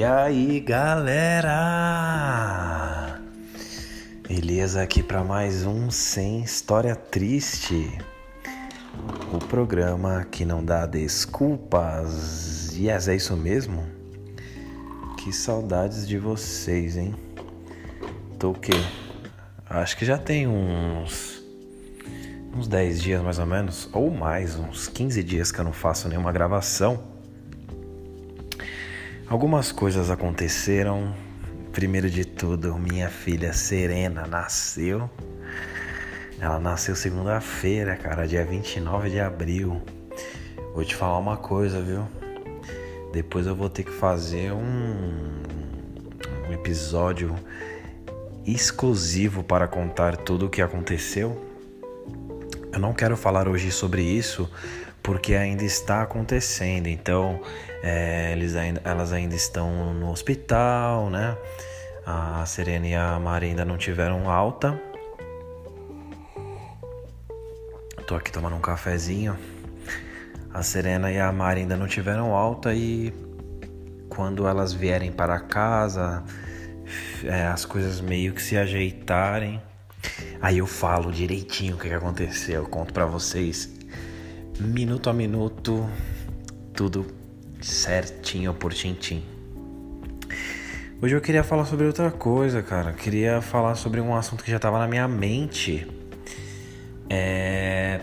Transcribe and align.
E 0.00 0.02
aí, 0.02 0.60
galera? 0.60 1.50
Elias 4.30 4.74
aqui 4.74 5.02
para 5.02 5.22
mais 5.22 5.66
um 5.66 5.90
Sem 5.90 6.40
História 6.42 6.96
Triste. 6.96 7.98
O 9.30 9.38
programa 9.38 10.26
que 10.30 10.46
não 10.46 10.64
dá 10.64 10.86
desculpas. 10.86 12.74
Yes, 12.74 13.08
é 13.08 13.16
isso 13.16 13.36
mesmo? 13.36 13.84
Que 15.18 15.34
saudades 15.34 16.08
de 16.08 16.16
vocês, 16.16 16.96
hein? 16.96 17.14
Tô 18.38 18.52
o 18.52 18.58
quê? 18.58 18.72
Acho 19.68 19.98
que 19.98 20.06
já 20.06 20.16
tem 20.16 20.46
uns 20.48 21.44
uns 22.56 22.66
10 22.66 23.02
dias 23.02 23.22
mais 23.22 23.38
ou 23.38 23.44
menos, 23.44 23.90
ou 23.92 24.10
mais, 24.10 24.58
uns 24.58 24.88
15 24.88 25.22
dias 25.22 25.52
que 25.52 25.60
eu 25.60 25.64
não 25.64 25.74
faço 25.74 26.08
nenhuma 26.08 26.32
gravação. 26.32 27.09
Algumas 29.30 29.70
coisas 29.70 30.10
aconteceram. 30.10 31.14
Primeiro 31.70 32.10
de 32.10 32.24
tudo, 32.24 32.76
minha 32.76 33.08
filha 33.08 33.52
Serena 33.52 34.26
nasceu. 34.26 35.08
Ela 36.40 36.58
nasceu 36.58 36.96
segunda-feira, 36.96 37.94
cara, 37.94 38.26
dia 38.26 38.44
29 38.44 39.08
de 39.08 39.20
abril. 39.20 39.80
Vou 40.74 40.84
te 40.84 40.96
falar 40.96 41.16
uma 41.18 41.36
coisa, 41.36 41.80
viu? 41.80 42.08
Depois 43.12 43.46
eu 43.46 43.54
vou 43.54 43.70
ter 43.70 43.84
que 43.84 43.92
fazer 43.92 44.50
um, 44.50 45.40
um 46.48 46.52
episódio 46.52 47.32
exclusivo 48.44 49.44
para 49.44 49.68
contar 49.68 50.16
tudo 50.16 50.46
o 50.46 50.50
que 50.50 50.60
aconteceu. 50.60 51.40
Eu 52.72 52.80
não 52.80 52.92
quero 52.92 53.16
falar 53.16 53.46
hoje 53.46 53.70
sobre 53.70 54.02
isso 54.02 54.50
porque 55.10 55.34
ainda 55.34 55.64
está 55.64 56.02
acontecendo. 56.02 56.86
Então, 56.86 57.40
é, 57.82 58.30
eles 58.30 58.54
ainda, 58.54 58.80
elas 58.84 59.12
ainda 59.12 59.34
estão 59.34 59.92
no 59.92 60.08
hospital, 60.08 61.10
né? 61.10 61.36
A 62.06 62.46
Serena 62.46 62.86
e 62.86 62.94
a 62.94 63.18
Mari 63.18 63.46
ainda 63.46 63.64
não 63.64 63.76
tiveram 63.76 64.30
alta. 64.30 64.80
Tô 68.06 68.14
aqui 68.14 68.30
tomando 68.30 68.54
um 68.54 68.60
cafezinho. 68.60 69.36
A 70.54 70.62
Serena 70.62 71.10
e 71.10 71.18
a 71.18 71.32
Mari 71.32 71.62
ainda 71.62 71.76
não 71.76 71.88
tiveram 71.88 72.32
alta 72.32 72.72
e 72.72 73.12
quando 74.08 74.46
elas 74.46 74.72
vierem 74.72 75.10
para 75.10 75.40
casa, 75.40 76.22
é, 77.24 77.46
as 77.46 77.64
coisas 77.64 78.00
meio 78.00 78.32
que 78.32 78.40
se 78.40 78.56
ajeitarem, 78.56 79.60
aí 80.40 80.58
eu 80.58 80.68
falo 80.68 81.10
direitinho 81.10 81.74
o 81.74 81.78
que, 81.80 81.92
aconteceu, 81.92 82.62
eu 82.62 82.68
conto 82.68 82.92
para 82.94 83.06
vocês 83.06 83.79
minuto 84.60 85.08
a 85.08 85.12
minuto, 85.12 85.88
tudo 86.74 87.06
certinho 87.62 88.52
por 88.52 88.74
tintim. 88.74 89.24
Hoje 91.00 91.16
eu 91.16 91.20
queria 91.20 91.42
falar 91.42 91.64
sobre 91.64 91.86
outra 91.86 92.10
coisa, 92.10 92.62
cara. 92.62 92.90
Eu 92.90 92.94
queria 92.94 93.40
falar 93.40 93.74
sobre 93.74 94.02
um 94.02 94.14
assunto 94.14 94.44
que 94.44 94.50
já 94.50 94.58
estava 94.58 94.78
na 94.78 94.86
minha 94.86 95.08
mente. 95.08 95.86
É... 97.08 98.00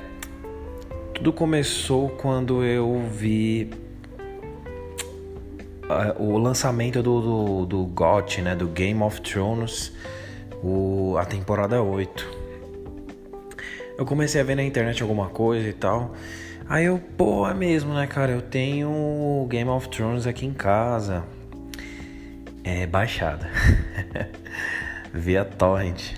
Tudo 1.13 1.31
começou 1.31 2.09
quando 2.09 2.63
eu 2.63 3.07
vi 3.07 3.69
o 6.17 6.39
lançamento 6.39 7.03
do, 7.03 7.21
do, 7.21 7.65
do 7.67 7.85
GOT, 7.85 8.41
né? 8.41 8.55
Do 8.55 8.67
Game 8.67 9.01
of 9.03 9.21
Thrones, 9.21 9.93
o, 10.63 11.15
a 11.19 11.25
temporada 11.25 11.83
8. 11.83 12.37
Eu 13.95 14.05
comecei 14.05 14.41
a 14.41 14.43
ver 14.43 14.55
na 14.55 14.63
internet 14.63 15.03
alguma 15.03 15.29
coisa 15.29 15.67
e 15.67 15.73
tal. 15.73 16.15
Aí 16.69 16.83
eu, 16.83 16.99
pô, 16.99 17.47
é 17.47 17.53
mesmo, 17.53 17.93
né, 17.93 18.05
cara? 18.07 18.33
Eu 18.33 18.41
tenho 18.41 19.47
Game 19.49 19.69
of 19.69 19.87
Thrones 19.87 20.27
aqui 20.27 20.45
em 20.45 20.53
casa. 20.53 21.23
É 22.61 22.85
baixada. 22.85 23.49
Via 25.13 25.45
torrent. 25.45 26.11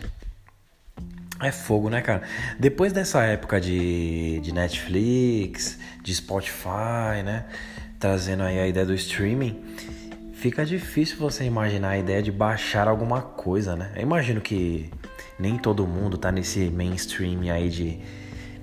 É 1.39 1.51
fogo, 1.51 1.87
né, 1.87 2.01
cara? 2.01 2.23
Depois 2.59 2.91
dessa 2.91 3.21
época 3.23 3.61
de, 3.61 4.39
de 4.39 4.51
Netflix, 4.51 5.77
de 6.01 6.15
Spotify, 6.15 7.21
né? 7.23 7.45
Trazendo 7.99 8.41
aí 8.41 8.59
a 8.59 8.67
ideia 8.67 8.87
do 8.87 8.95
streaming, 8.95 9.63
fica 10.33 10.65
difícil 10.65 11.17
você 11.17 11.43
imaginar 11.43 11.89
a 11.89 11.97
ideia 11.99 12.23
de 12.23 12.31
baixar 12.31 12.87
alguma 12.87 13.21
coisa, 13.21 13.75
né? 13.75 13.91
Eu 13.95 14.01
imagino 14.01 14.41
que 14.41 14.89
nem 15.37 15.59
todo 15.59 15.85
mundo 15.85 16.17
tá 16.17 16.31
nesse 16.31 16.71
mainstream 16.71 17.53
aí 17.53 17.69
de 17.69 17.99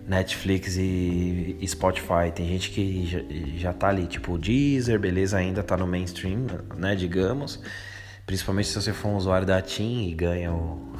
Netflix 0.07 0.77
e, 0.77 1.59
Spotify. 1.67 2.31
Tem 2.35 2.47
gente 2.47 2.71
que 2.71 3.07
já, 3.07 3.21
já 3.57 3.73
tá 3.73 3.89
ali, 3.89 4.07
tipo 4.07 4.33
o 4.33 4.39
Deezer, 4.39 4.99
beleza, 4.99 5.37
ainda 5.37 5.63
tá 5.63 5.77
no 5.77 5.87
mainstream, 5.87 6.47
né, 6.77 6.95
digamos. 6.95 7.61
Principalmente 8.25 8.69
se 8.69 8.75
você 8.75 8.93
for 8.93 9.09
um 9.09 9.17
usuário 9.17 9.47
da 9.47 9.61
TIM 9.61 10.09
e 10.09 10.15
ganha 10.15 10.53
o, 10.53 10.93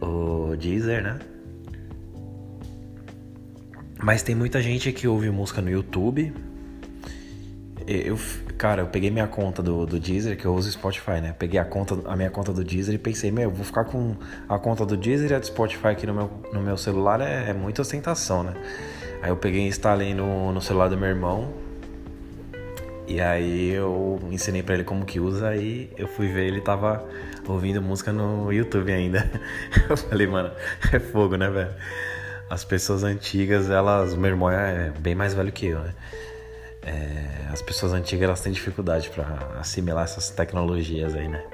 o 0.00 0.56
Deezer, 0.56 1.02
né? 1.02 1.18
Mas 4.00 4.22
tem 4.22 4.34
muita 4.34 4.62
gente 4.62 4.92
que 4.92 5.08
ouve 5.08 5.28
música 5.30 5.60
no 5.60 5.68
YouTube. 5.68 6.32
Eu, 7.90 8.18
Cara, 8.58 8.82
eu 8.82 8.88
peguei 8.88 9.08
minha 9.08 9.28
conta 9.28 9.62
do, 9.62 9.86
do 9.86 10.00
Deezer, 10.00 10.36
que 10.36 10.44
eu 10.44 10.52
uso 10.52 10.68
Spotify, 10.68 11.20
né? 11.22 11.32
Peguei 11.38 11.60
a, 11.60 11.64
conta, 11.64 11.96
a 12.06 12.16
minha 12.16 12.28
conta 12.28 12.52
do 12.52 12.64
Deezer 12.64 12.92
e 12.92 12.98
pensei, 12.98 13.30
meu, 13.30 13.52
vou 13.52 13.64
ficar 13.64 13.84
com 13.84 14.16
a 14.48 14.58
conta 14.58 14.84
do 14.84 14.96
Deezer 14.96 15.30
e 15.30 15.34
a 15.34 15.38
do 15.38 15.46
Spotify 15.46 15.88
aqui 15.88 16.04
no 16.04 16.12
meu, 16.12 16.30
no 16.52 16.60
meu 16.60 16.76
celular, 16.76 17.20
é, 17.20 17.50
é 17.50 17.52
muita 17.52 17.82
ostentação, 17.82 18.42
né? 18.42 18.54
Aí 19.22 19.30
eu 19.30 19.36
peguei 19.36 19.60
e 19.60 19.68
instalei 19.68 20.12
no, 20.12 20.52
no 20.52 20.60
celular 20.60 20.88
do 20.88 20.96
meu 20.96 21.08
irmão. 21.08 21.54
E 23.06 23.20
aí 23.20 23.70
eu 23.70 24.18
ensinei 24.28 24.60
para 24.60 24.74
ele 24.74 24.84
como 24.84 25.04
que 25.04 25.20
usa 25.20 25.54
e 25.54 25.88
eu 25.96 26.08
fui 26.08 26.26
ver 26.26 26.48
ele 26.48 26.60
tava 26.60 27.04
ouvindo 27.46 27.80
música 27.80 28.12
no 28.12 28.52
YouTube 28.52 28.92
ainda. 28.92 29.30
Eu 29.88 29.96
falei, 29.96 30.26
mano, 30.26 30.50
é 30.92 30.98
fogo, 30.98 31.36
né, 31.36 31.48
velho? 31.48 31.74
As 32.50 32.64
pessoas 32.64 33.04
antigas, 33.04 33.70
elas, 33.70 34.14
meu 34.14 34.30
irmão 34.30 34.50
é 34.50 34.90
bem 34.98 35.14
mais 35.14 35.32
velho 35.32 35.50
que 35.50 35.66
eu, 35.66 35.78
né? 35.78 35.94
É, 36.88 37.48
as 37.52 37.60
pessoas 37.60 37.92
antigas 37.92 38.24
elas 38.24 38.40
têm 38.40 38.52
dificuldade 38.52 39.10
para 39.10 39.58
assimilar 39.60 40.04
essas 40.04 40.30
tecnologias 40.30 41.14
aí, 41.14 41.28
né? 41.28 41.44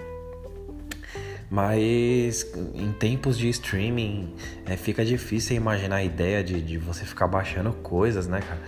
Mas 1.50 2.50
em 2.74 2.92
tempos 2.92 3.36
de 3.36 3.48
streaming 3.48 4.34
é, 4.64 4.76
fica 4.76 5.04
difícil 5.04 5.56
imaginar 5.56 5.96
a 5.96 6.04
ideia 6.04 6.42
de, 6.42 6.60
de 6.60 6.78
você 6.78 7.04
ficar 7.04 7.26
baixando 7.26 7.72
coisas, 7.72 8.26
né, 8.26 8.40
cara? 8.40 8.60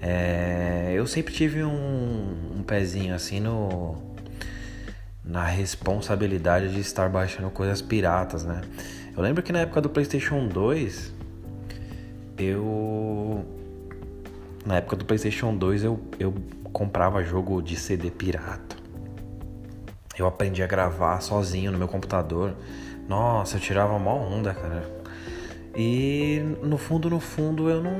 É, 0.00 0.92
eu 0.94 1.06
sempre 1.06 1.32
tive 1.32 1.64
um, 1.64 2.56
um 2.58 2.62
pezinho 2.62 3.14
assim 3.14 3.40
no 3.40 3.96
na 5.24 5.44
responsabilidade 5.44 6.72
de 6.72 6.80
estar 6.80 7.08
baixando 7.08 7.50
coisas 7.50 7.82
piratas, 7.82 8.44
né? 8.44 8.62
Eu 9.14 9.22
lembro 9.22 9.42
que 9.42 9.52
na 9.52 9.60
época 9.60 9.80
do 9.80 9.90
PlayStation 9.90 10.46
2 10.48 11.12
eu 12.38 13.44
na 14.68 14.76
época 14.76 14.96
do 14.96 15.04
PlayStation 15.06 15.56
2 15.56 15.82
eu, 15.82 15.98
eu 16.20 16.34
comprava 16.74 17.24
jogo 17.24 17.62
de 17.62 17.74
CD 17.74 18.10
pirata. 18.10 18.76
Eu 20.18 20.26
aprendi 20.26 20.62
a 20.62 20.66
gravar 20.66 21.22
sozinho 21.22 21.72
no 21.72 21.78
meu 21.78 21.88
computador. 21.88 22.54
Nossa, 23.08 23.56
eu 23.56 23.60
tirava 23.60 23.94
uma 23.94 24.12
onda, 24.12 24.52
cara. 24.52 24.86
E 25.74 26.42
no 26.62 26.76
fundo, 26.76 27.08
no 27.08 27.18
fundo, 27.18 27.70
eu 27.70 27.82
não, 27.82 27.92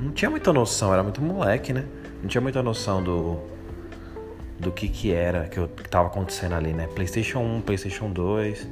não 0.00 0.12
tinha 0.12 0.30
muita 0.30 0.50
noção, 0.50 0.94
era 0.94 1.02
muito 1.02 1.20
moleque, 1.20 1.74
né? 1.74 1.84
Não 2.22 2.28
tinha 2.28 2.40
muita 2.40 2.62
noção 2.62 3.02
do, 3.02 3.38
do 4.58 4.72
que 4.72 4.88
que 4.88 5.12
era, 5.12 5.46
que, 5.46 5.58
eu, 5.58 5.68
que 5.68 5.90
tava 5.90 6.08
acontecendo 6.08 6.54
ali, 6.54 6.72
né? 6.72 6.86
PlayStation 6.86 7.40
1, 7.40 7.60
PlayStation 7.60 8.10
2, 8.10 8.66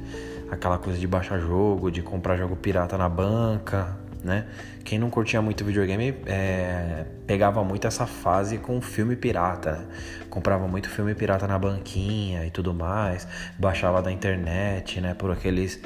aquela 0.49 0.79
coisa 0.79 0.97
de 0.97 1.05
baixar 1.05 1.37
jogo, 1.37 1.91
de 1.91 2.01
comprar 2.01 2.35
jogo 2.35 2.55
pirata 2.55 2.97
na 2.97 3.07
banca, 3.07 3.95
né? 4.23 4.45
Quem 4.83 4.99
não 4.99 5.09
curtia 5.09 5.41
muito 5.41 5.63
videogame 5.63 6.15
é, 6.25 7.05
pegava 7.25 7.63
muito 7.63 7.87
essa 7.87 8.05
fase 8.05 8.57
com 8.57 8.81
filme 8.81 9.15
pirata, 9.15 9.73
né? 9.73 9.85
comprava 10.29 10.67
muito 10.67 10.89
filme 10.89 11.15
pirata 11.15 11.47
na 11.47 11.57
banquinha 11.57 12.45
e 12.45 12.51
tudo 12.51 12.73
mais, 12.73 13.27
baixava 13.57 14.01
da 14.01 14.11
internet, 14.11 14.99
né? 15.01 15.13
Por 15.13 15.31
aqueles 15.31 15.79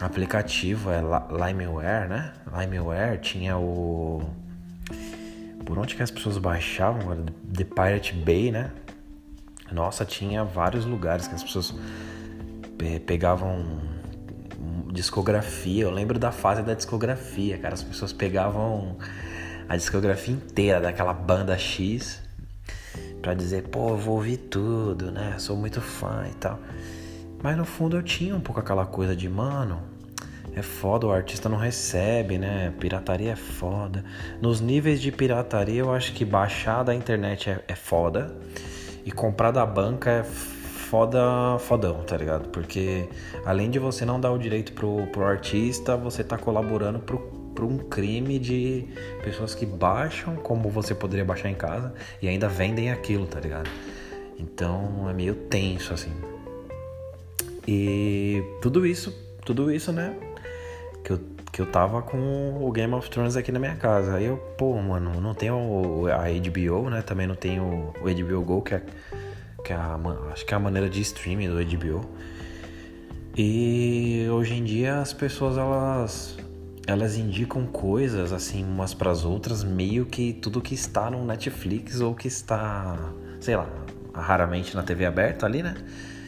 aplicativos, 0.00 0.92
é 0.92 1.00
Limeware, 1.00 2.08
né? 2.08 2.32
Limeware 2.58 3.18
tinha 3.18 3.56
o 3.56 4.22
por 5.64 5.78
onde 5.78 5.96
que 5.96 6.02
as 6.02 6.12
pessoas 6.12 6.38
baixavam? 6.38 7.24
The 7.52 7.64
Pirate 7.64 8.12
Bay, 8.14 8.52
né? 8.52 8.70
Nossa, 9.72 10.04
tinha 10.04 10.44
vários 10.44 10.84
lugares 10.84 11.26
que 11.26 11.34
as 11.34 11.42
pessoas 11.42 11.74
pegavam 13.04 13.64
discografia. 14.96 15.84
Eu 15.84 15.90
lembro 15.90 16.18
da 16.18 16.32
fase 16.32 16.62
da 16.62 16.74
discografia, 16.74 17.58
cara. 17.58 17.74
As 17.74 17.82
pessoas 17.82 18.12
pegavam 18.12 18.96
a 19.68 19.76
discografia 19.76 20.34
inteira 20.34 20.80
daquela 20.80 21.12
banda 21.12 21.56
X 21.56 22.22
para 23.22 23.34
dizer, 23.34 23.64
pô, 23.64 23.90
eu 23.90 23.96
vou 23.96 24.16
ouvir 24.16 24.38
tudo, 24.38 25.10
né? 25.10 25.34
Sou 25.38 25.56
muito 25.56 25.80
fã 25.80 26.26
e 26.30 26.34
tal. 26.34 26.58
Mas 27.42 27.56
no 27.56 27.64
fundo 27.64 27.96
eu 27.96 28.02
tinha 28.02 28.34
um 28.34 28.40
pouco 28.40 28.60
aquela 28.60 28.86
coisa 28.86 29.14
de, 29.14 29.28
mano, 29.28 29.80
é 30.54 30.62
foda, 30.62 31.06
o 31.06 31.12
artista 31.12 31.48
não 31.48 31.58
recebe, 31.58 32.38
né? 32.38 32.72
Pirataria 32.80 33.32
é 33.32 33.36
foda. 33.36 34.04
Nos 34.40 34.60
níveis 34.60 35.00
de 35.02 35.12
pirataria, 35.12 35.80
eu 35.80 35.92
acho 35.92 36.12
que 36.14 36.24
baixar 36.24 36.82
da 36.82 36.94
internet 36.94 37.50
é, 37.50 37.62
é 37.68 37.74
foda. 37.74 38.34
E 39.04 39.12
comprar 39.12 39.50
da 39.50 39.64
banca 39.64 40.10
é 40.10 40.24
foda, 40.88 41.58
fodão, 41.58 42.02
tá 42.04 42.16
ligado? 42.16 42.48
Porque 42.48 43.08
além 43.44 43.70
de 43.70 43.78
você 43.78 44.04
não 44.04 44.20
dar 44.20 44.30
o 44.32 44.38
direito 44.38 44.72
pro, 44.72 45.06
pro 45.08 45.24
artista, 45.24 45.96
você 45.96 46.22
tá 46.22 46.38
colaborando 46.38 47.00
pro, 47.00 47.18
pro 47.54 47.66
um 47.66 47.78
crime 47.78 48.38
de 48.38 48.86
pessoas 49.22 49.54
que 49.54 49.66
baixam, 49.66 50.36
como 50.36 50.70
você 50.70 50.94
poderia 50.94 51.24
baixar 51.24 51.50
em 51.50 51.54
casa, 51.54 51.92
e 52.22 52.28
ainda 52.28 52.48
vendem 52.48 52.90
aquilo, 52.90 53.26
tá 53.26 53.40
ligado? 53.40 53.68
Então 54.38 55.08
é 55.10 55.12
meio 55.12 55.34
tenso, 55.34 55.92
assim. 55.92 56.12
E 57.66 58.42
tudo 58.62 58.86
isso, 58.86 59.12
tudo 59.44 59.72
isso, 59.72 59.92
né? 59.92 60.14
Que 61.02 61.12
eu, 61.12 61.20
que 61.52 61.60
eu 61.62 61.66
tava 61.66 62.00
com 62.00 62.58
o 62.60 62.70
Game 62.70 62.94
of 62.94 63.10
Thrones 63.10 63.36
aqui 63.36 63.50
na 63.50 63.58
minha 63.58 63.74
casa. 63.74 64.14
Aí 64.14 64.26
eu, 64.26 64.36
pô, 64.56 64.76
mano, 64.80 65.20
não 65.20 65.34
tenho 65.34 66.06
a 66.06 66.26
HBO, 66.28 66.90
né? 66.90 67.02
Também 67.02 67.26
não 67.26 67.34
tenho 67.34 67.92
o 68.00 68.04
HBO 68.04 68.42
Go, 68.42 68.62
que 68.62 68.74
é, 68.74 68.82
que 69.66 69.72
é 69.72 69.76
a, 69.76 69.98
acho 70.32 70.46
que 70.46 70.54
é 70.54 70.56
a 70.56 70.60
maneira 70.60 70.88
de 70.88 71.00
streaming 71.00 71.48
do 71.48 71.56
HBO. 71.56 72.08
E 73.36 74.28
hoje 74.30 74.54
em 74.54 74.62
dia 74.62 75.00
as 75.00 75.12
pessoas 75.12 75.58
elas 75.58 76.38
elas 76.86 77.16
indicam 77.16 77.66
coisas 77.66 78.32
assim 78.32 78.64
umas 78.64 78.94
para 78.94 79.10
as 79.10 79.24
outras 79.24 79.64
meio 79.64 80.06
que 80.06 80.32
tudo 80.34 80.60
que 80.60 80.72
está 80.72 81.10
no 81.10 81.24
Netflix 81.24 82.00
ou 82.00 82.14
que 82.14 82.28
está, 82.28 82.96
sei 83.40 83.56
lá, 83.56 83.68
raramente 84.14 84.76
na 84.76 84.84
TV 84.84 85.04
aberta 85.04 85.46
ali, 85.46 85.64
né? 85.64 85.74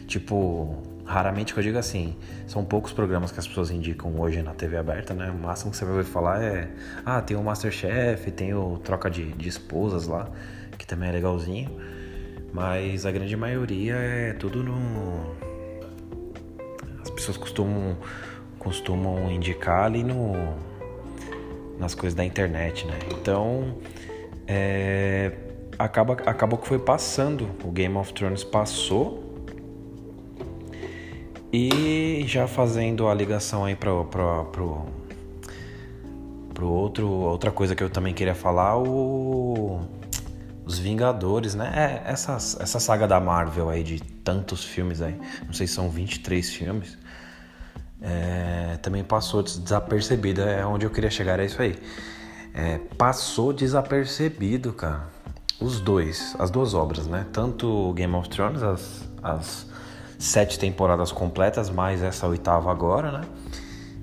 Tipo, 0.08 0.82
raramente 1.04 1.54
que 1.54 1.60
eu 1.60 1.62
digo 1.62 1.78
assim, 1.78 2.16
são 2.44 2.64
poucos 2.64 2.92
programas 2.92 3.30
que 3.30 3.38
as 3.38 3.46
pessoas 3.46 3.70
indicam 3.70 4.18
hoje 4.18 4.42
na 4.42 4.52
TV 4.52 4.78
aberta, 4.78 5.14
né? 5.14 5.30
O 5.30 5.38
máximo 5.38 5.70
que 5.70 5.76
você 5.76 5.84
vai 5.84 5.94
ouvir 5.94 6.10
falar 6.10 6.42
é, 6.42 6.68
ah, 7.06 7.22
tem 7.22 7.36
o 7.36 7.42
Masterchef, 7.44 8.32
tem 8.32 8.52
o 8.52 8.78
Troca 8.78 9.08
de, 9.08 9.30
de 9.30 9.48
Esposas 9.48 10.08
lá, 10.08 10.28
que 10.76 10.84
também 10.84 11.08
é 11.08 11.12
legalzinho. 11.12 11.97
Mas 12.52 13.04
a 13.04 13.10
grande 13.10 13.36
maioria 13.36 13.94
é 13.94 14.32
tudo 14.32 14.62
no. 14.62 15.36
As 17.02 17.10
pessoas 17.10 17.36
costumam, 17.36 17.96
costumam 18.58 19.30
indicar 19.30 19.84
ali 19.84 20.02
no. 20.02 20.32
nas 21.78 21.94
coisas 21.94 22.14
da 22.14 22.24
internet, 22.24 22.86
né? 22.86 22.98
Então. 23.12 23.76
É, 24.46 25.32
acaba, 25.78 26.14
acabou 26.26 26.58
que 26.58 26.66
foi 26.66 26.78
passando. 26.78 27.48
O 27.62 27.70
Game 27.70 27.96
of 27.96 28.12
Thrones 28.12 28.42
passou. 28.42 29.28
E 31.52 32.24
já 32.26 32.46
fazendo 32.46 33.08
a 33.08 33.14
ligação 33.14 33.64
aí 33.64 33.74
para 33.74 34.04
pro, 34.04 34.44
pro, 34.46 34.86
pro 36.52 36.68
outro, 36.68 37.08
outra 37.08 37.50
coisa 37.50 37.74
que 37.74 37.82
eu 37.82 37.88
também 37.88 38.12
queria 38.12 38.34
falar, 38.34 38.76
o 38.76 39.80
os 40.68 40.78
Vingadores, 40.78 41.54
né? 41.54 42.02
É, 42.06 42.10
essa, 42.12 42.34
essa 42.34 42.78
saga 42.78 43.08
da 43.08 43.18
Marvel 43.18 43.68
aí 43.68 43.82
de 43.82 44.00
tantos 44.00 44.62
filmes 44.62 45.00
aí, 45.00 45.18
não 45.46 45.52
sei 45.52 45.66
se 45.66 45.72
são 45.74 45.88
23 45.88 46.48
filmes, 46.50 46.98
é, 48.00 48.78
também 48.82 49.02
passou 49.02 49.42
desapercebida, 49.42 50.42
é 50.42 50.64
onde 50.64 50.86
eu 50.86 50.90
queria 50.90 51.10
chegar, 51.10 51.40
é 51.40 51.46
isso 51.46 51.60
aí. 51.60 51.76
É, 52.54 52.78
passou 52.96 53.52
desapercebido, 53.52 54.72
cara 54.72 55.18
os 55.60 55.80
dois, 55.80 56.36
as 56.38 56.50
duas 56.50 56.72
obras, 56.72 57.06
né? 57.06 57.26
Tanto 57.32 57.92
Game 57.94 58.14
of 58.14 58.28
Thrones, 58.28 58.62
as, 58.62 59.08
as 59.22 59.66
sete 60.18 60.58
temporadas 60.58 61.10
completas, 61.10 61.68
mais 61.68 62.02
essa 62.02 62.26
oitava 62.26 62.70
agora, 62.70 63.10
né? 63.10 63.24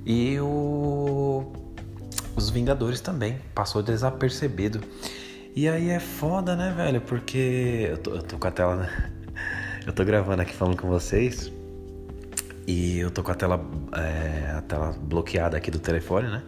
E 0.06 0.40
o 0.40 1.46
os 2.36 2.50
Vingadores 2.50 3.00
também, 3.00 3.40
passou 3.54 3.82
desapercebido. 3.82 4.82
E 5.56 5.69
aí 5.69 5.90
é 5.90 6.02
foda, 6.02 6.54
né, 6.54 6.74
velho? 6.75 7.00
Porque 7.00 7.88
eu 7.90 7.98
tô, 7.98 8.12
eu 8.16 8.22
tô 8.22 8.38
com 8.38 8.48
a 8.48 8.52
tela, 8.52 8.75
né? 8.75 9.12
Eu 9.88 9.94
tô 9.94 10.04
gravando 10.04 10.42
aqui 10.42 10.54
falando 10.54 10.75
com 10.75 10.88
vocês 10.88 11.52
e 12.66 12.98
eu 12.98 13.12
tô 13.12 13.22
com 13.22 13.31
a 13.31 13.36
tela, 13.36 13.63
é, 13.94 14.54
a 14.57 14.62
tela 14.62 14.96
bloqueada 15.00 15.56
aqui 15.56 15.69
do 15.69 15.78
telefone, 15.78 16.28
né? 16.28 16.42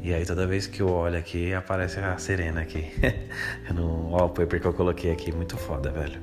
E 0.00 0.14
aí 0.14 0.24
toda 0.24 0.46
vez 0.46 0.68
que 0.68 0.80
eu 0.80 0.88
olho 0.88 1.18
aqui, 1.18 1.52
aparece 1.52 1.98
a 1.98 2.16
Serena 2.18 2.60
aqui. 2.60 2.86
no 3.74 4.10
wallpaper 4.12 4.60
que 4.60 4.66
eu 4.68 4.72
coloquei 4.72 5.10
aqui. 5.10 5.32
Muito 5.32 5.56
foda, 5.56 5.90
velho. 5.90 6.20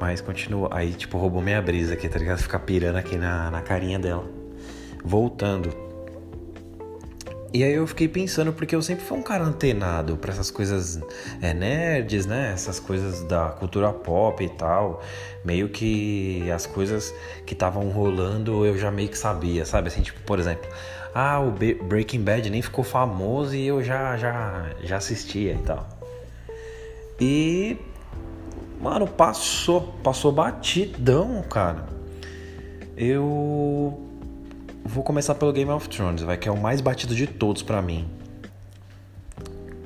Mas 0.00 0.20
continua. 0.20 0.68
Aí, 0.70 0.92
tipo, 0.92 1.18
roubou 1.18 1.42
minha 1.42 1.60
brisa 1.60 1.94
aqui, 1.94 2.08
tá 2.08 2.20
ligado? 2.20 2.38
Ficar 2.38 2.60
pirando 2.60 2.96
aqui 2.96 3.16
na, 3.16 3.50
na 3.50 3.60
carinha 3.60 3.98
dela. 3.98 4.24
Voltando. 5.04 5.83
E 7.54 7.62
aí 7.62 7.74
eu 7.74 7.86
fiquei 7.86 8.08
pensando, 8.08 8.52
porque 8.52 8.74
eu 8.74 8.82
sempre 8.82 9.04
fui 9.04 9.16
um 9.16 9.22
cara 9.22 9.44
antenado 9.44 10.16
pra 10.16 10.32
essas 10.32 10.50
coisas 10.50 11.00
é, 11.40 11.54
nerds, 11.54 12.26
né? 12.26 12.50
Essas 12.52 12.80
coisas 12.80 13.22
da 13.22 13.50
cultura 13.50 13.92
pop 13.92 14.42
e 14.42 14.48
tal. 14.48 15.00
Meio 15.44 15.68
que 15.68 16.50
as 16.50 16.66
coisas 16.66 17.14
que 17.46 17.54
estavam 17.54 17.90
rolando 17.90 18.66
eu 18.66 18.76
já 18.76 18.90
meio 18.90 19.08
que 19.08 19.16
sabia, 19.16 19.64
sabe? 19.64 19.86
Assim, 19.86 20.02
tipo, 20.02 20.20
por 20.22 20.40
exemplo, 20.40 20.68
ah, 21.14 21.38
o 21.38 21.52
Breaking 21.52 22.22
Bad 22.22 22.50
nem 22.50 22.60
ficou 22.60 22.82
famoso 22.82 23.54
e 23.54 23.64
eu 23.64 23.80
já, 23.84 24.16
já, 24.16 24.70
já 24.82 24.96
assistia 24.96 25.52
e 25.52 25.58
tal. 25.58 25.88
E, 27.20 27.76
mano, 28.80 29.06
passou, 29.06 29.94
passou 30.02 30.32
batidão, 30.32 31.40
cara. 31.48 31.86
Eu 32.96 34.13
vou 34.84 35.02
começar 35.02 35.34
pelo 35.34 35.52
Game 35.52 35.70
of 35.70 35.88
Thrones, 35.88 36.22
vai 36.22 36.36
que 36.36 36.48
é 36.48 36.52
o 36.52 36.60
mais 36.60 36.80
batido 36.80 37.14
de 37.14 37.26
todos 37.26 37.62
para 37.62 37.80
mim. 37.80 38.08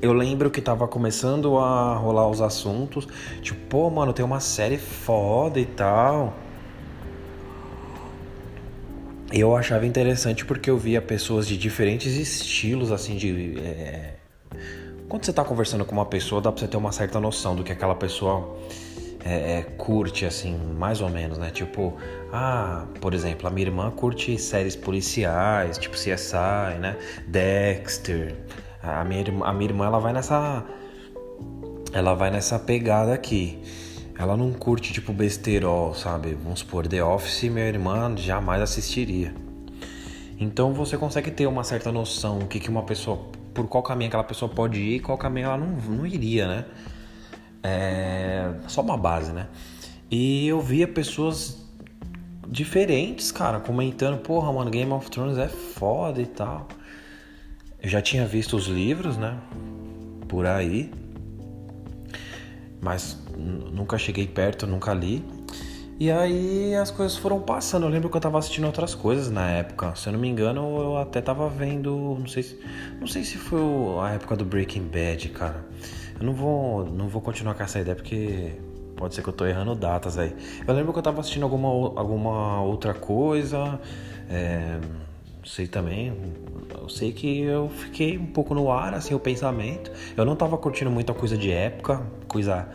Eu 0.01 0.13
lembro 0.13 0.51
que 0.51 0.61
tava 0.61 0.87
começando 0.87 1.59
a 1.59 1.97
rolar 1.97 2.29
os 2.29 2.41
assuntos, 2.41 3.09
tipo, 3.41 3.61
pô, 3.69 3.91
mano, 3.91 4.13
tem 4.13 4.25
uma 4.25 4.41
série 4.41 4.79
foda 4.79 5.59
e 5.59 5.67
tal 5.67 6.35
eu 9.33 9.55
achava 9.55 9.87
interessante 9.87 10.45
porque 10.45 10.71
eu 10.71 10.79
via 10.79 11.03
pessoas 11.03 11.47
de 11.47 11.57
diferentes 11.57 12.15
estilos, 12.17 12.91
assim, 12.91 13.17
de. 13.17 13.59
É... 13.61 14.15
Quando 15.09 15.25
você 15.25 15.33
tá 15.33 15.45
conversando 15.45 15.85
com 15.85 15.93
uma 15.93 16.07
pessoa, 16.07 16.41
dá 16.41 16.51
pra 16.51 16.61
você 16.61 16.69
ter 16.69 16.77
uma 16.77 16.93
certa 16.93 17.21
noção 17.21 17.55
do 17.55 17.65
que 17.65 17.73
aquela 17.73 17.95
pessoa 17.95 18.57
é, 19.25 19.59
é, 19.59 19.63
curte, 19.63 20.25
assim, 20.25 20.57
mais 20.77 21.01
ou 21.01 21.09
menos, 21.09 21.39
né? 21.39 21.51
Tipo, 21.51 21.97
ah, 22.33 22.87
por 23.01 23.15
exemplo, 23.15 23.47
a 23.47 23.51
minha 23.51 23.67
irmã 23.67 23.91
curte 23.91 24.39
séries 24.39 24.77
policiais, 24.77 25.79
tipo 25.79 25.97
CSI, 25.97 26.79
né? 26.81 26.97
Dexter. 27.27 28.37
A 28.83 29.05
minha, 29.05 29.25
a 29.45 29.53
minha 29.53 29.71
irmã, 29.71 29.87
ela 29.87 29.99
vai 29.99 30.13
nessa. 30.13 30.65
Ela 31.93 32.15
vai 32.15 32.31
nessa 32.31 32.59
pegada 32.59 33.13
aqui. 33.13 33.61
Ela 34.19 34.37
não 34.37 34.53
curte 34.53 34.93
tipo 34.93 35.13
besterol, 35.13 35.95
sabe? 35.95 36.35
Vamos 36.43 36.61
supor, 36.61 36.87
The 36.87 37.03
Office, 37.03 37.45
minha 37.45 37.67
irmã 37.67 38.15
jamais 38.17 38.61
assistiria. 38.61 39.33
Então 40.41 40.73
você 40.73 40.97
consegue 40.97 41.31
ter 41.31 41.47
uma 41.47 41.65
certa 41.65 41.91
noção 41.91 42.41
o 42.41 42.47
que, 42.47 42.61
que 42.61 42.69
uma 42.69 42.83
pessoa. 42.83 43.19
por 43.55 43.67
qual 43.67 43.83
caminho 43.83 44.09
aquela 44.09 44.25
pessoa 44.25 44.49
pode 44.49 44.81
ir 44.81 44.97
e 44.97 45.01
qual 45.01 45.19
caminho 45.19 45.47
ela 45.47 45.57
não, 45.57 45.69
não 45.69 46.07
iria, 46.07 46.47
né? 46.47 46.65
É. 47.63 48.53
Só 48.67 48.81
uma 48.81 48.97
base, 48.97 49.33
né? 49.33 49.49
E 50.11 50.49
eu 50.49 50.61
via 50.61 50.89
pessoas 50.89 51.59
diferentes, 52.47 53.31
cara, 53.31 53.61
comentando, 53.61 54.19
porra, 54.19 54.51
mano, 54.53 54.71
Game 54.71 54.91
of 54.91 55.11
Thrones 55.11 55.37
é 55.37 55.49
foda 55.49 56.21
e 56.21 56.27
tal. 56.27 56.67
Eu 57.81 57.89
já 57.89 58.01
tinha 58.01 58.27
visto 58.27 58.57
os 58.57 58.67
livros, 58.67 59.17
né? 59.17 59.39
Por 60.27 60.47
aí. 60.47 60.91
Mas 62.81 63.19
nunca 63.37 63.99
cheguei 63.99 64.27
perto, 64.27 64.67
nunca 64.67 64.95
li. 64.95 65.25
E 66.01 66.11
aí 66.11 66.75
as 66.77 66.91
coisas 66.91 67.17
foram 67.17 67.41
passando. 67.41 67.85
Eu 67.85 67.91
lembro 67.91 68.09
que 68.09 68.17
eu 68.17 68.21
tava 68.21 68.39
assistindo 68.39 68.67
outras 68.67 68.95
coisas 68.95 69.31
na 69.31 69.51
época. 69.51 69.95
Se 69.97 70.09
eu 70.09 70.13
não 70.13 70.21
me 70.21 70.29
engano, 70.29 70.61
eu 70.79 70.97
até 70.97 71.21
tava 71.21 71.49
vendo. 71.49 72.17
Não 72.19 72.27
sei 72.27 72.43
se, 72.43 72.59
não 73.01 73.07
sei 73.07 73.25
se 73.25 73.37
foi 73.37 73.61
a 74.01 74.13
época 74.13 74.37
do 74.37 74.45
Breaking 74.45 74.89
Bad, 74.89 75.29
cara. 75.31 75.67
Eu 76.19 76.27
não 76.27 76.33
vou, 76.33 76.85
não 76.85 77.09
vou 77.09 77.23
continuar 77.23 77.55
com 77.55 77.63
essa 77.63 77.79
ideia 77.79 77.95
porque 77.95 78.53
pode 78.97 79.15
ser 79.15 79.23
que 79.23 79.29
eu 79.29 79.33
tô 79.33 79.47
errando 79.47 79.75
datas 79.75 80.19
aí. 80.19 80.35
Eu 80.67 80.75
lembro 80.75 80.93
que 80.93 80.99
eu 80.99 81.03
tava 81.03 81.21
assistindo 81.21 81.45
alguma, 81.45 81.69
alguma 81.69 82.63
outra 82.63 82.93
coisa. 82.93 83.81
É, 84.29 84.79
sei 85.45 85.67
também. 85.67 86.13
Eu 86.81 86.89
sei 86.89 87.13
que 87.13 87.43
eu 87.43 87.69
fiquei 87.69 88.19
um 88.19 88.27
pouco 88.27 88.55
no 88.55 88.71
ar, 88.71 88.95
assim, 88.95 89.15
o 89.15 89.21
pensamento. 89.21 89.91
Eu 90.17 90.25
não 90.25 90.37
tava 90.37 90.59
curtindo 90.59 90.91
muita 90.91 91.15
coisa 91.15 91.37
de 91.37 91.51
época, 91.51 92.03
coisa 92.27 92.69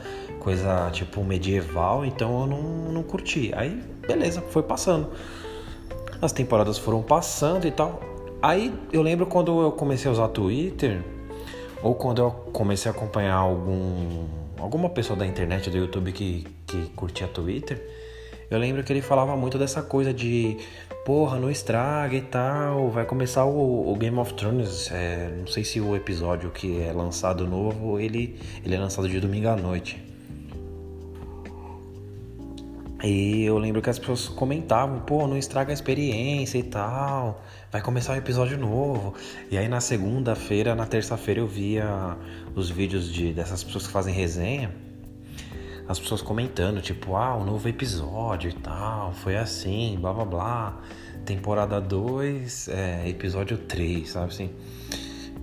coisa 0.43 0.89
tipo 0.91 1.23
medieval, 1.23 2.05
então 2.05 2.41
eu 2.41 2.47
não, 2.47 2.61
não 2.91 3.03
curti. 3.03 3.51
Aí, 3.55 3.81
beleza, 4.05 4.41
foi 4.41 4.61
passando. 4.61 5.09
As 6.21 6.33
temporadas 6.33 6.77
foram 6.77 7.01
passando 7.01 7.65
e 7.65 7.71
tal. 7.71 8.01
Aí 8.41 8.73
eu 8.91 9.01
lembro 9.01 9.25
quando 9.25 9.61
eu 9.61 9.71
comecei 9.71 10.09
a 10.09 10.11
usar 10.11 10.27
Twitter, 10.27 11.01
ou 11.83 11.93
quando 11.93 12.21
eu 12.21 12.31
comecei 12.31 12.89
a 12.89 12.93
acompanhar 12.93 13.35
algum 13.35 14.25
alguma 14.57 14.89
pessoa 14.89 15.19
da 15.19 15.25
internet, 15.25 15.69
do 15.69 15.77
YouTube 15.77 16.13
que, 16.13 16.47
que 16.65 16.87
curtia 16.95 17.27
Twitter, 17.27 17.85
eu 18.49 18.57
lembro 18.57 18.81
que 18.81 18.93
ele 18.93 19.01
falava 19.01 19.35
muito 19.35 19.57
dessa 19.57 19.81
coisa 19.81 20.13
de 20.13 20.57
porra, 21.05 21.37
não 21.37 21.51
estraga 21.51 22.15
e 22.15 22.21
tal, 22.21 22.89
vai 22.89 23.05
começar 23.05 23.43
o, 23.43 23.91
o 23.91 23.95
Game 23.97 24.17
of 24.17 24.33
Thrones, 24.35 24.89
é, 24.89 25.33
não 25.37 25.47
sei 25.47 25.65
se 25.65 25.81
o 25.81 25.95
episódio 25.95 26.49
que 26.49 26.81
é 26.81 26.93
lançado 26.93 27.45
novo, 27.45 27.99
ele, 27.99 28.39
ele 28.63 28.73
é 28.73 28.79
lançado 28.79 29.09
de 29.09 29.19
domingo 29.19 29.49
à 29.49 29.55
noite. 29.57 30.12
E 33.03 33.43
eu 33.43 33.57
lembro 33.57 33.81
que 33.81 33.89
as 33.89 33.99
pessoas 33.99 34.29
comentavam, 34.29 35.01
pô, 35.01 35.27
não 35.27 35.37
estraga 35.37 35.71
a 35.71 35.73
experiência 35.73 36.57
e 36.57 36.63
tal, 36.63 37.43
vai 37.69 37.81
começar 37.81 38.13
um 38.13 38.15
episódio 38.15 38.57
novo. 38.57 39.13
E 39.51 39.57
aí 39.57 39.67
na 39.67 39.81
segunda-feira, 39.81 40.73
na 40.73 40.85
terça-feira 40.85 41.41
eu 41.41 41.47
via 41.47 42.17
os 42.55 42.69
vídeos 42.69 43.11
de, 43.11 43.33
dessas 43.33 43.61
pessoas 43.61 43.87
que 43.87 43.91
fazem 43.91 44.13
resenha, 44.13 44.73
as 45.85 45.99
pessoas 45.99 46.21
comentando, 46.21 46.81
tipo, 46.81 47.17
ah, 47.17 47.35
um 47.35 47.43
novo 47.43 47.67
episódio 47.67 48.49
e 48.49 48.53
tal, 48.53 49.11
foi 49.11 49.35
assim, 49.35 49.97
blá 49.99 50.13
blá 50.13 50.23
blá, 50.23 50.81
temporada 51.25 51.81
2, 51.81 52.69
é, 52.69 53.09
episódio 53.09 53.57
3, 53.57 54.09
sabe 54.09 54.27
assim. 54.27 54.49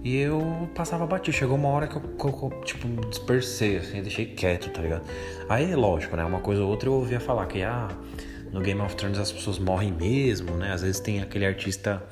E 0.02 0.16
eu 0.16 0.68
passava 0.74 1.06
batido. 1.06 1.36
Chegou 1.36 1.56
uma 1.56 1.68
hora 1.68 1.86
que 1.86 1.96
eu, 1.96 2.00
que 2.00 2.24
eu, 2.24 2.62
tipo, 2.64 2.88
dispersei, 3.08 3.78
assim, 3.78 4.00
deixei 4.00 4.26
quieto, 4.26 4.70
tá 4.70 4.80
ligado? 4.80 5.02
Aí, 5.48 5.74
lógico, 5.74 6.16
né? 6.16 6.24
Uma 6.24 6.40
coisa 6.40 6.62
ou 6.62 6.70
outra 6.70 6.88
eu 6.88 6.94
ouvia 6.94 7.20
falar 7.20 7.46
que, 7.46 7.62
ah, 7.62 7.88
no 8.50 8.60
Game 8.60 8.80
of 8.80 8.96
Thrones 8.96 9.18
as 9.18 9.30
pessoas 9.30 9.58
morrem 9.58 9.92
mesmo, 9.92 10.52
né? 10.52 10.72
Às 10.72 10.82
vezes 10.82 11.00
tem 11.00 11.20
aquele 11.20 11.44
artista, 11.44 12.02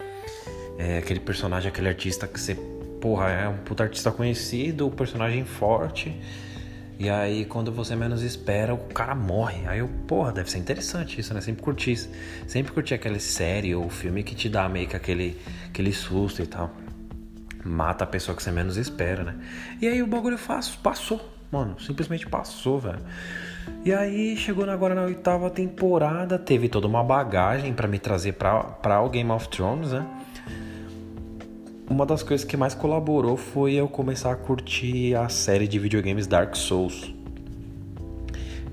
é, 0.78 0.98
aquele 0.98 1.20
personagem, 1.20 1.70
aquele 1.70 1.88
artista 1.88 2.26
que 2.26 2.38
você, 2.38 2.54
porra, 3.00 3.30
é 3.30 3.48
um 3.48 3.58
puta 3.58 3.84
artista 3.84 4.12
conhecido, 4.12 4.90
personagem 4.90 5.46
forte. 5.46 6.14
E 6.98 7.08
aí, 7.08 7.44
quando 7.44 7.72
você 7.72 7.94
menos 7.96 8.22
espera, 8.22 8.74
o 8.74 8.78
cara 8.78 9.14
morre. 9.14 9.66
Aí 9.66 9.78
eu, 9.78 9.88
porra, 10.06 10.32
deve 10.32 10.50
ser 10.50 10.58
interessante 10.58 11.18
isso, 11.20 11.32
né? 11.32 11.40
Sempre 11.40 11.62
curti 11.62 11.96
Sempre 12.46 12.72
curti 12.72 12.92
aquela 12.92 13.18
série 13.18 13.74
ou 13.74 13.88
filme 13.88 14.22
que 14.22 14.34
te 14.34 14.48
dá 14.48 14.68
meio 14.68 14.88
que 14.88 14.96
aquele, 14.96 15.38
aquele 15.70 15.92
susto 15.92 16.42
e 16.42 16.46
tal 16.46 16.70
mata 17.64 18.04
a 18.04 18.06
pessoa 18.06 18.36
que 18.36 18.42
você 18.42 18.50
menos 18.50 18.76
espera, 18.76 19.24
né? 19.24 19.34
E 19.80 19.88
aí 19.88 20.02
o 20.02 20.06
bagulho 20.06 20.38
faz, 20.38 20.70
passou, 20.70 21.20
mano, 21.50 21.80
simplesmente 21.80 22.26
passou, 22.26 22.78
velho. 22.78 23.00
E 23.84 23.92
aí 23.92 24.36
chegou 24.36 24.68
agora 24.68 24.94
na 24.94 25.02
oitava 25.02 25.50
temporada, 25.50 26.38
teve 26.38 26.68
toda 26.68 26.86
uma 26.86 27.02
bagagem 27.02 27.72
para 27.72 27.86
me 27.86 27.98
trazer 27.98 28.32
para 28.32 29.00
o 29.00 29.08
Game 29.08 29.30
of 29.30 29.48
Thrones, 29.48 29.92
né? 29.92 30.06
Uma 31.88 32.04
das 32.04 32.22
coisas 32.22 32.46
que 32.46 32.56
mais 32.56 32.74
colaborou 32.74 33.36
foi 33.36 33.72
eu 33.72 33.88
começar 33.88 34.32
a 34.32 34.36
curtir 34.36 35.14
a 35.14 35.28
série 35.30 35.66
de 35.66 35.78
videogames 35.78 36.26
Dark 36.26 36.54
Souls, 36.54 37.14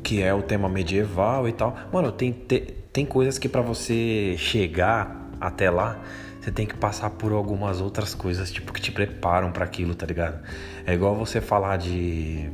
que 0.03 0.21
é 0.21 0.33
o 0.33 0.41
tema 0.41 0.67
medieval 0.67 1.47
e 1.47 1.53
tal. 1.53 1.77
Mano, 1.93 2.11
tem, 2.11 2.33
tem 2.33 3.05
coisas 3.05 3.37
que 3.37 3.47
para 3.47 3.61
você 3.61 4.35
chegar 4.37 5.29
até 5.39 5.69
lá, 5.69 5.97
você 6.45 6.51
tem 6.51 6.67
que 6.67 6.75
passar 6.75 7.09
por 7.09 7.31
algumas 7.31 7.81
outras 7.81 8.13
coisas, 8.13 8.51
tipo, 8.51 8.71
que 8.71 8.79
te 8.79 8.91
preparam 8.91 9.51
para 9.51 9.65
aquilo, 9.65 9.95
tá 9.95 10.05
ligado? 10.05 10.39
É 10.85 10.93
igual 10.93 11.15
você 11.15 11.41
falar 11.41 11.75
de. 11.77 12.51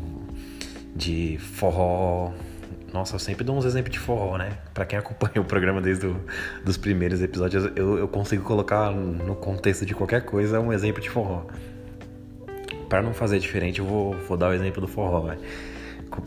de 0.96 1.38
forró. 1.38 2.32
Nossa, 2.94 3.16
eu 3.16 3.20
sempre 3.20 3.44
dou 3.44 3.58
uns 3.58 3.66
exemplos 3.66 3.92
de 3.92 4.00
forró, 4.00 4.38
né? 4.38 4.60
Pra 4.74 4.86
quem 4.86 4.98
acompanha 4.98 5.42
o 5.42 5.44
programa 5.44 5.82
desde 5.82 6.08
o, 6.08 6.16
dos 6.64 6.78
primeiros 6.78 7.22
episódios, 7.22 7.70
eu, 7.76 7.98
eu 7.98 8.08
consigo 8.08 8.46
colocar 8.46 8.92
no 8.92 9.36
contexto 9.36 9.86
de 9.86 9.94
qualquer 9.94 10.24
coisa 10.24 10.62
um 10.62 10.72
exemplo 10.72 11.02
de 11.02 11.10
forró. 11.10 11.48
Para 12.88 13.02
não 13.02 13.14
fazer 13.14 13.40
diferente, 13.40 13.80
eu 13.80 13.86
vou, 13.86 14.14
vou 14.14 14.38
dar 14.38 14.52
o 14.52 14.54
exemplo 14.54 14.80
do 14.80 14.88
forró, 14.88 15.20
vai. 15.20 15.38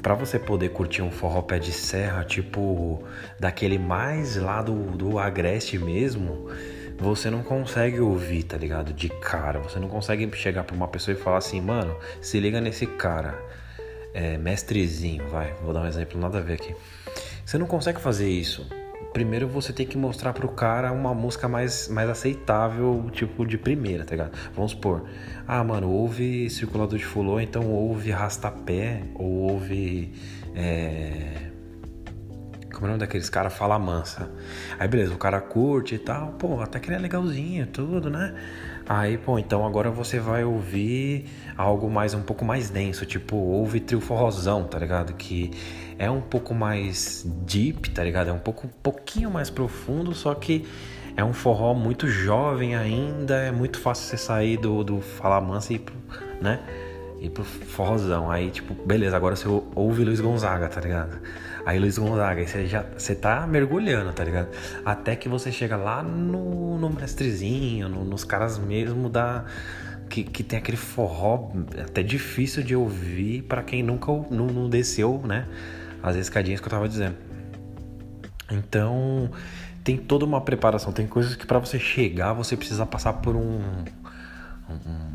Pra 0.02 0.14
você 0.14 0.38
poder 0.38 0.68
curtir 0.68 1.00
um 1.00 1.10
forró 1.10 1.40
pé 1.40 1.58
de 1.58 1.72
serra, 1.72 2.24
tipo, 2.24 3.02
daquele 3.40 3.78
mais 3.78 4.36
lá 4.36 4.60
do, 4.60 4.74
do 4.96 5.18
agreste 5.18 5.78
mesmo, 5.78 6.50
você 6.98 7.30
não 7.30 7.42
consegue 7.42 8.00
ouvir, 8.00 8.44
tá 8.44 8.56
ligado? 8.56 8.92
De 8.92 9.08
cara. 9.08 9.58
Você 9.60 9.78
não 9.78 9.88
consegue 9.88 10.30
chegar 10.36 10.64
pra 10.64 10.74
uma 10.74 10.88
pessoa 10.88 11.16
e 11.16 11.20
falar 11.20 11.38
assim, 11.38 11.60
mano, 11.60 11.96
se 12.20 12.38
liga 12.38 12.60
nesse 12.60 12.86
cara. 12.86 13.38
É, 14.12 14.38
mestrezinho, 14.38 15.28
vai. 15.28 15.52
Vou 15.62 15.72
dar 15.72 15.82
um 15.82 15.86
exemplo, 15.86 16.20
nada 16.20 16.38
a 16.38 16.40
ver 16.40 16.54
aqui. 16.54 16.74
Você 17.44 17.58
não 17.58 17.66
consegue 17.66 18.00
fazer 18.00 18.28
isso. 18.28 18.66
Primeiro 19.12 19.46
você 19.46 19.72
tem 19.72 19.86
que 19.86 19.96
mostrar 19.96 20.32
pro 20.32 20.48
cara 20.48 20.90
uma 20.92 21.14
música 21.14 21.46
mais, 21.48 21.88
mais 21.88 22.08
aceitável, 22.08 23.08
tipo 23.12 23.46
de 23.46 23.56
primeira, 23.56 24.04
tá 24.04 24.12
ligado? 24.12 24.36
Vamos 24.54 24.72
supor, 24.72 25.04
ah, 25.46 25.62
mano, 25.62 25.88
ouve 25.88 26.50
Circulador 26.50 26.98
de 26.98 27.04
Fulô, 27.04 27.38
então 27.38 27.70
ouve 27.70 28.10
Rastapé, 28.10 29.02
ou 29.14 29.52
ouve. 29.52 30.12
É 30.56 31.53
como 32.84 32.88
é 32.88 32.96
o 32.96 32.98
nome 32.98 33.00
daqueles 33.00 33.30
caras? 33.30 33.54
Fala 33.54 33.78
mansa. 33.78 34.28
Aí 34.78 34.86
beleza, 34.86 35.14
o 35.14 35.16
cara 35.16 35.40
curte 35.40 35.94
e 35.94 35.98
tal. 35.98 36.32
Pô, 36.32 36.60
até 36.60 36.78
que 36.78 36.88
ele 36.88 36.96
é 36.96 36.98
legalzinho, 36.98 37.66
tudo, 37.66 38.10
né? 38.10 38.34
Aí, 38.86 39.16
pô, 39.16 39.38
então 39.38 39.66
agora 39.66 39.90
você 39.90 40.20
vai 40.20 40.44
ouvir 40.44 41.24
algo 41.56 41.88
mais 41.88 42.12
um 42.12 42.20
pouco 42.20 42.44
mais 42.44 42.68
denso, 42.68 43.06
tipo, 43.06 43.36
ouve 43.36 43.80
trio 43.80 44.02
forrozão, 44.02 44.64
tá 44.64 44.78
ligado? 44.78 45.14
Que 45.14 45.50
é 45.98 46.10
um 46.10 46.20
pouco 46.20 46.52
mais 46.52 47.24
deep, 47.46 47.88
tá 47.88 48.04
ligado? 48.04 48.28
É 48.28 48.32
um 48.34 48.38
pouco 48.38 48.66
um 48.66 48.70
pouquinho 48.82 49.30
mais 49.30 49.48
profundo, 49.48 50.14
só 50.14 50.34
que 50.34 50.68
é 51.16 51.24
um 51.24 51.32
forró 51.32 51.72
muito 51.72 52.06
jovem 52.06 52.76
ainda, 52.76 53.36
é 53.36 53.50
muito 53.50 53.80
fácil 53.80 54.04
você 54.04 54.18
sair 54.18 54.58
do, 54.58 54.84
do 54.84 55.00
falar 55.00 55.40
mansa 55.40 55.72
e 55.72 55.78
pro, 55.78 55.96
né? 56.42 56.60
Ir 57.18 57.30
pro 57.30 57.44
forrozão. 57.44 58.30
Aí, 58.30 58.50
tipo, 58.50 58.74
beleza, 58.86 59.16
agora 59.16 59.34
você 59.34 59.48
ouve 59.74 60.04
Luiz 60.04 60.20
Gonzaga, 60.20 60.68
tá 60.68 60.82
ligado? 60.82 61.18
Aí 61.64 61.78
Luiz 61.78 61.96
Gonzaga, 61.96 62.40
aí 62.40 62.46
você 62.46 62.66
já 62.66 62.82
você 62.82 63.14
tá 63.14 63.46
mergulhando, 63.46 64.12
tá 64.12 64.22
ligado? 64.22 64.48
Até 64.84 65.16
que 65.16 65.28
você 65.28 65.50
chega 65.50 65.76
lá 65.76 66.02
no, 66.02 66.78
no 66.78 66.90
mestrezinho, 66.90 67.88
no, 67.88 68.04
nos 68.04 68.24
caras 68.24 68.58
mesmo 68.58 69.08
da. 69.08 69.44
Que, 70.10 70.22
que 70.22 70.42
tem 70.42 70.58
aquele 70.58 70.76
forró 70.76 71.50
até 71.82 72.02
difícil 72.02 72.62
de 72.62 72.76
ouvir 72.76 73.42
para 73.42 73.62
quem 73.62 73.82
nunca 73.82 74.12
não, 74.30 74.46
não 74.46 74.68
desceu, 74.68 75.22
né? 75.24 75.46
As 76.02 76.16
escadinhas 76.16 76.60
que 76.60 76.66
eu 76.66 76.70
tava 76.70 76.86
dizendo. 76.86 77.16
Então, 78.50 79.30
tem 79.82 79.96
toda 79.96 80.26
uma 80.26 80.42
preparação. 80.42 80.92
Tem 80.92 81.06
coisas 81.06 81.34
que 81.34 81.46
para 81.46 81.58
você 81.58 81.78
chegar, 81.78 82.34
você 82.34 82.56
precisa 82.56 82.84
passar 82.84 83.14
por 83.14 83.34
um, 83.34 83.60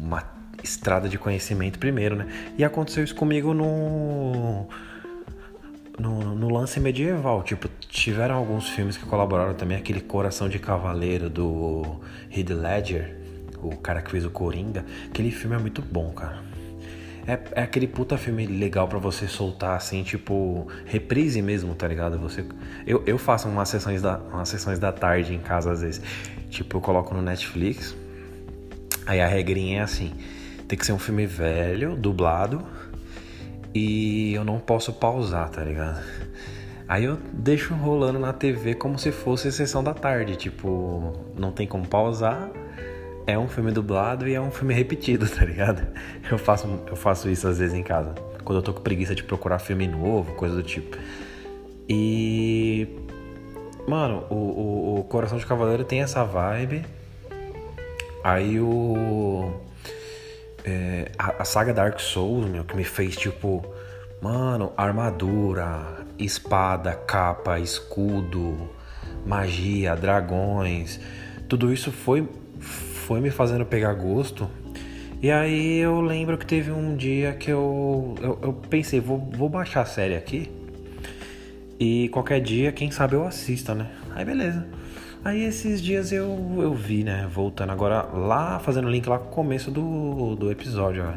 uma 0.02 0.24
estrada 0.64 1.08
de 1.08 1.18
conhecimento 1.18 1.78
primeiro, 1.78 2.16
né? 2.16 2.28
E 2.58 2.64
aconteceu 2.64 3.04
isso 3.04 3.16
comigo 3.16 3.54
no 3.54 4.68
no, 6.00 6.36
no, 6.36 6.50
lance 6.50 6.80
medieval. 6.80 7.44
Tipo, 7.44 7.68
tiveram 7.90 8.36
alguns 8.36 8.70
filmes 8.70 8.98
que 8.98 9.06
colaboraram 9.06 9.54
também, 9.54 9.78
aquele 9.78 10.00
Coração 10.00 10.48
de 10.48 10.58
Cavaleiro 10.58 11.30
do 11.30 12.00
Heath 12.32 12.50
Ledger, 12.50 13.18
o 13.62 13.76
cara 13.76 14.02
que 14.02 14.10
fez 14.10 14.26
o 14.26 14.30
Coringa. 14.30 14.86
Aquele 15.10 15.30
filme 15.30 15.56
é 15.56 15.60
muito 15.60 15.82
bom, 15.82 16.12
cara. 16.12 16.42
É, 17.28 17.62
é 17.62 17.64
aquele 17.64 17.86
puta 17.86 18.18
filme 18.18 18.48
legal 18.48 18.88
para 18.88 18.98
você 18.98 19.28
soltar 19.28 19.76
assim, 19.76 20.02
tipo, 20.02 20.68
reprise 20.86 21.42
mesmo, 21.42 21.76
tá 21.76 21.88
ligado? 21.88 22.18
Você, 22.18 22.44
eu, 22.88 23.04
eu 23.06 23.18
faço 23.18 23.48
umas 23.48 23.70
sessões, 23.70 24.02
da, 24.02 24.18
umas 24.18 24.50
sessões 24.50 24.80
da 24.80 24.92
tarde 24.92 25.36
em 25.36 25.40
casa 25.40 25.72
às 25.72 25.82
vezes. 25.82 26.02
Tipo, 26.50 26.78
eu 26.78 26.82
coloco 26.82 27.14
no 27.14 27.22
Netflix. 27.22 27.96
Aí 29.06 29.20
a 29.20 29.28
regrinha 29.28 29.82
é 29.82 29.84
assim: 29.84 30.14
tem 30.68 30.80
que 30.80 30.86
ser 30.86 30.94
um 30.94 30.98
filme 30.98 31.26
velho, 31.26 31.96
dublado 31.96 32.66
e 33.74 34.34
eu 34.34 34.44
não 34.44 34.60
posso 34.60 34.94
pausar, 34.94 35.50
tá 35.50 35.64
ligado? 35.64 36.04
Aí 36.88 37.04
eu 37.04 37.18
deixo 37.32 37.74
rolando 37.76 38.18
na 38.18 38.34
TV 38.34 38.74
como 38.74 38.98
se 38.98 39.12
fosse 39.12 39.52
sessão 39.52 39.84
da 39.84 39.94
tarde, 39.94 40.36
tipo, 40.36 41.14
não 41.38 41.52
tem 41.52 41.68
como 41.68 41.88
pausar. 41.88 42.50
É 43.28 43.38
um 43.38 43.48
filme 43.48 43.72
dublado 43.72 44.28
e 44.28 44.34
é 44.34 44.42
um 44.42 44.50
filme 44.50 44.74
repetido, 44.74 45.30
tá 45.30 45.46
ligado? 45.46 45.86
Eu 46.32 46.40
faço, 46.40 46.68
eu 46.88 46.96
faço 46.96 47.30
isso 47.30 47.48
às 47.48 47.60
vezes 47.60 47.76
em 47.76 47.84
casa. 47.84 48.16
Quando 48.44 48.58
eu 48.58 48.64
tô 48.64 48.74
com 48.74 48.82
preguiça 48.82 49.14
de 49.14 49.24
procurar 49.24 49.60
filme 49.60 49.88
novo, 49.88 50.34
coisa 50.34 50.56
do 50.56 50.64
tipo. 50.64 50.98
E. 51.88 52.88
Mano, 53.88 54.24
o, 54.30 54.36
o, 54.36 55.00
o 55.00 55.04
Coração 55.04 55.38
de 55.38 55.46
Cavaleiro 55.46 55.84
tem 55.84 56.02
essa 56.02 56.24
vibe. 56.24 56.84
Aí 58.24 58.60
o 58.60 59.54
é, 60.64 61.12
a, 61.18 61.42
a, 61.42 61.46
saga 61.46 61.74
Dark 61.74 62.00
Souls, 62.00 62.46
meu, 62.46 62.64
que 62.64 62.76
me 62.76 62.84
fez 62.84 63.16
tipo, 63.16 63.66
mano, 64.22 64.74
armadura, 64.76 66.06
espada, 66.18 66.94
capa, 66.94 67.60
escudo, 67.60 68.70
magia, 69.26 69.96
dragões, 69.96 71.00
tudo 71.48 71.74
isso 71.74 71.92
foi, 71.92 72.28
foi 72.60 73.20
me 73.20 73.32
fazendo 73.32 73.66
pegar 73.66 73.94
gosto. 73.94 74.50
E 75.22 75.30
aí 75.30 75.80
eu 75.80 76.00
lembro 76.00 76.38
que 76.38 76.46
teve 76.46 76.72
um 76.72 76.96
dia 76.96 77.34
que 77.34 77.52
eu, 77.52 78.16
eu, 78.22 78.40
eu 78.42 78.54
pensei, 78.54 79.02
vou, 79.02 79.18
vou 79.18 79.50
baixar 79.50 79.82
a 79.82 79.86
série 79.86 80.16
aqui. 80.16 80.50
E 81.78 82.10
qualquer 82.10 82.40
dia, 82.42 82.72
quem 82.72 82.92
sabe 82.92 83.16
eu 83.16 83.26
assista, 83.26 83.74
né? 83.74 83.90
Aí 84.16 84.24
beleza. 84.24 84.66
Aí 85.24 85.44
esses 85.44 85.82
dias 85.82 86.12
eu, 86.12 86.58
eu 86.58 86.74
vi, 86.74 87.04
né? 87.04 87.28
Voltando 87.30 87.72
agora 87.72 88.04
lá, 88.04 88.60
fazendo 88.60 88.90
link 88.90 89.08
lá 89.08 89.20
com 89.20 89.28
o 89.28 89.32
começo 89.32 89.70
do, 89.70 90.36
do 90.36 90.52
episódio, 90.52 91.04
ó, 91.06 91.14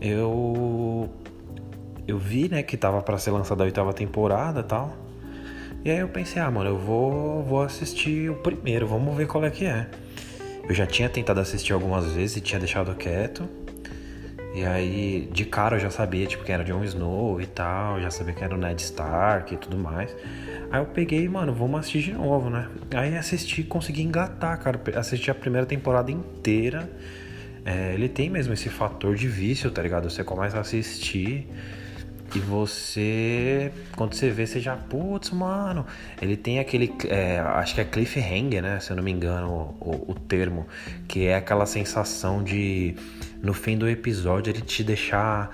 Eu. 0.00 1.10
Eu 2.06 2.16
vi, 2.16 2.48
né, 2.48 2.62
que 2.62 2.74
tava 2.74 3.02
para 3.02 3.18
ser 3.18 3.30
lançada 3.32 3.62
a 3.62 3.66
oitava 3.66 3.92
temporada 3.92 4.62
tal. 4.62 4.96
E 5.84 5.90
aí 5.90 5.98
eu 5.98 6.08
pensei, 6.08 6.40
ah, 6.40 6.50
mano, 6.50 6.70
eu 6.70 6.78
vou, 6.78 7.42
vou 7.42 7.62
assistir 7.62 8.30
o 8.30 8.36
primeiro, 8.36 8.86
vamos 8.86 9.14
ver 9.14 9.26
qual 9.26 9.44
é 9.44 9.50
que 9.50 9.66
é. 9.66 9.86
Eu 10.66 10.74
já 10.74 10.86
tinha 10.86 11.08
tentado 11.08 11.38
assistir 11.38 11.74
algumas 11.74 12.10
vezes 12.12 12.38
e 12.38 12.40
tinha 12.40 12.58
deixado 12.58 12.94
quieto. 12.94 13.46
E 14.58 14.66
aí, 14.66 15.28
de 15.32 15.44
cara 15.44 15.76
eu 15.76 15.80
já 15.80 15.88
sabia, 15.88 16.26
tipo, 16.26 16.42
que 16.42 16.50
era 16.50 16.64
Jon 16.64 16.82
Snow 16.82 17.40
e 17.40 17.46
tal, 17.46 18.00
já 18.00 18.10
sabia 18.10 18.34
que 18.34 18.42
era 18.42 18.52
o 18.56 18.58
Ned 18.58 18.82
Stark 18.82 19.54
e 19.54 19.56
tudo 19.56 19.78
mais. 19.78 20.12
Aí 20.68 20.80
eu 20.80 20.86
peguei, 20.86 21.28
mano, 21.28 21.54
vamos 21.54 21.78
assistir 21.78 22.02
de 22.02 22.12
novo, 22.14 22.50
né? 22.50 22.68
Aí 22.92 23.16
assisti, 23.16 23.62
consegui 23.62 24.02
engatar, 24.02 24.58
cara. 24.58 24.80
Assisti 24.96 25.30
a 25.30 25.34
primeira 25.34 25.64
temporada 25.64 26.10
inteira. 26.10 26.90
É, 27.64 27.94
ele 27.94 28.08
tem 28.08 28.28
mesmo 28.28 28.52
esse 28.52 28.68
fator 28.68 29.14
de 29.14 29.28
vício, 29.28 29.70
tá 29.70 29.80
ligado? 29.80 30.10
Você 30.10 30.24
começa 30.24 30.58
a 30.58 30.60
assistir 30.60 31.48
e 32.34 32.40
você, 32.40 33.72
quando 33.96 34.14
você 34.14 34.28
vê, 34.28 34.46
você 34.46 34.60
já, 34.60 34.76
putz, 34.76 35.30
mano, 35.30 35.86
ele 36.20 36.36
tem 36.36 36.58
aquele, 36.58 36.92
é, 37.08 37.38
acho 37.38 37.74
que 37.76 37.80
é 37.80 37.84
cliffhanger, 37.84 38.60
né? 38.60 38.80
Se 38.80 38.90
eu 38.90 38.96
não 38.96 39.04
me 39.04 39.10
engano 39.10 39.74
o, 39.80 40.10
o, 40.10 40.14
termo, 40.14 40.66
que 41.06 41.26
é 41.26 41.36
aquela 41.36 41.64
sensação 41.64 42.42
de, 42.42 42.96
no 43.42 43.54
fim 43.54 43.76
do 43.76 43.88
episódio, 43.88 44.50
ele 44.50 44.60
te 44.60 44.82
deixar 44.82 45.50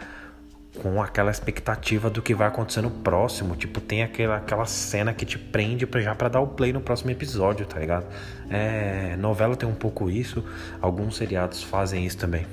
com 0.82 1.00
aquela 1.00 1.30
expectativa 1.30 2.10
do 2.10 2.20
que 2.20 2.34
vai 2.34 2.48
acontecer 2.48 2.82
no 2.82 2.90
próximo. 2.90 3.54
Tipo, 3.54 3.80
tem 3.80 4.02
aquela, 4.02 4.36
aquela 4.36 4.66
cena 4.66 5.12
que 5.12 5.24
te 5.24 5.38
prende 5.38 5.86
pra, 5.86 6.00
já 6.00 6.14
para 6.14 6.28
dar 6.28 6.40
o 6.40 6.48
play 6.48 6.72
no 6.72 6.80
próximo 6.80 7.10
episódio, 7.10 7.64
tá 7.66 7.78
ligado? 7.78 8.06
É, 8.50 9.16
novela 9.16 9.56
tem 9.56 9.68
um 9.68 9.74
pouco 9.74 10.10
isso, 10.10 10.44
alguns 10.80 11.16
seriados 11.16 11.62
fazem 11.62 12.04
isso 12.04 12.18
também. 12.18 12.46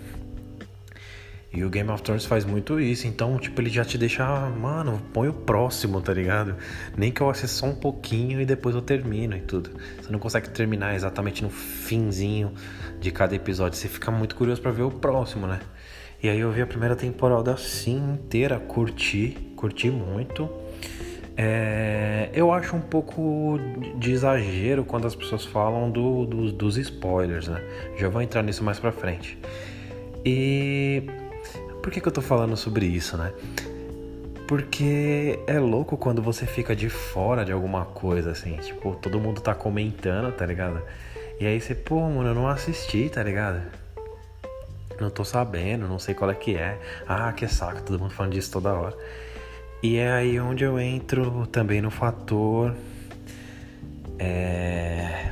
E 1.54 1.66
o 1.66 1.70
Game 1.70 1.90
of 1.90 2.02
Thrones 2.02 2.26
faz 2.26 2.46
muito 2.46 2.80
isso, 2.80 3.06
então, 3.08 3.38
tipo, 3.38 3.60
ele 3.60 3.70
já 3.70 3.84
te 3.84 3.98
deixa, 3.98 4.26
mano, 4.52 5.02
põe 5.12 5.28
o 5.28 5.34
próximo, 5.34 6.02
tá 6.02 6.14
ligado? 6.14 6.56
Nem 6.96 7.12
que 7.12 7.20
eu 7.20 7.30
assista 7.30 7.58
só 7.58 7.66
um 7.66 7.76
pouquinho 7.76 8.40
e 8.40 8.46
depois 8.46 8.74
eu 8.74 8.82
termino 8.82 9.36
e 9.36 9.42
tudo. 9.42 9.70
Você 10.02 10.10
não 10.10 10.18
consegue 10.18 10.50
terminar 10.50 10.96
exatamente 10.96 11.44
no 11.44 11.50
finzinho 11.50 12.54
de 13.02 13.12
cada 13.12 13.36
episódio, 13.36 13.78
você 13.78 13.90
fica 13.90 14.10
muito 14.10 14.34
curioso 14.34 14.62
para 14.62 14.72
ver 14.72 14.84
o 14.84 14.92
próximo, 14.92 15.46
né? 15.46 15.60
E 16.24 16.30
aí 16.30 16.40
eu 16.40 16.52
vi 16.52 16.62
a 16.62 16.68
primeira 16.68 16.96
temporada 16.96 17.52
assim 17.52 17.98
inteira, 18.14 18.58
curti, 18.58 19.36
curti 19.58 19.90
muito. 19.90 20.50
É, 21.36 22.30
eu 22.34 22.54
acho 22.54 22.76
um 22.76 22.82
pouco 22.82 23.60
de 23.98 24.12
exagero 24.12 24.86
quando 24.86 25.06
as 25.06 25.16
pessoas 25.16 25.44
falam 25.44 25.92
do, 25.92 26.26
do, 26.26 26.52
dos 26.52 26.78
spoilers, 26.78 27.50
né? 27.50 27.62
Já 27.98 28.08
vou 28.08 28.22
entrar 28.22 28.42
nisso 28.42 28.64
mais 28.64 28.80
pra 28.80 28.92
frente. 28.92 29.38
E 30.24 31.04
por 31.82 31.92
que, 31.92 32.00
que 32.00 32.08
eu 32.08 32.12
tô 32.12 32.22
falando 32.22 32.56
sobre 32.56 32.86
isso, 32.86 33.18
né? 33.18 33.34
Porque 34.48 35.40
é 35.48 35.60
louco 35.60 35.98
quando 35.98 36.22
você 36.22 36.46
fica 36.46 36.76
de 36.76 36.90
fora 36.90 37.46
de 37.46 37.52
alguma 37.52 37.86
coisa, 37.86 38.32
assim. 38.32 38.58
Tipo, 38.58 38.96
todo 38.96 39.20
mundo 39.20 39.40
tá 39.42 39.56
comentando, 39.56 40.32
tá 40.34 40.46
ligado? 40.46 40.82
E 41.40 41.46
aí 41.46 41.60
você, 41.60 41.74
pô, 41.74 42.02
mano, 42.02 42.30
eu 42.30 42.36
não 42.36 42.48
assisti, 42.48 43.10
tá 43.10 43.24
ligado? 43.24 43.62
Não 45.00 45.10
tô 45.10 45.24
sabendo, 45.24 45.88
não 45.88 45.98
sei 45.98 46.14
qual 46.14 46.30
é 46.30 46.36
que 46.36 46.56
é. 46.56 46.78
Ah, 47.08 47.32
que 47.34 47.48
saco, 47.48 47.82
todo 47.82 47.98
mundo 47.98 48.12
falando 48.14 48.34
disso 48.34 48.52
toda 48.52 48.74
hora. 48.74 48.96
E 49.82 49.98
é 49.98 50.12
aí 50.12 50.40
onde 50.40 50.64
eu 50.64 50.80
entro 50.80 51.48
também 51.48 51.82
no 51.82 51.90
fator. 51.90 52.76
É. 54.20 55.32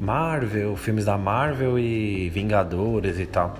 Marvel, 0.00 0.76
filmes 0.76 1.04
da 1.04 1.16
Marvel 1.16 1.78
e 1.78 2.28
Vingadores 2.30 3.20
e 3.20 3.26
tal. 3.26 3.56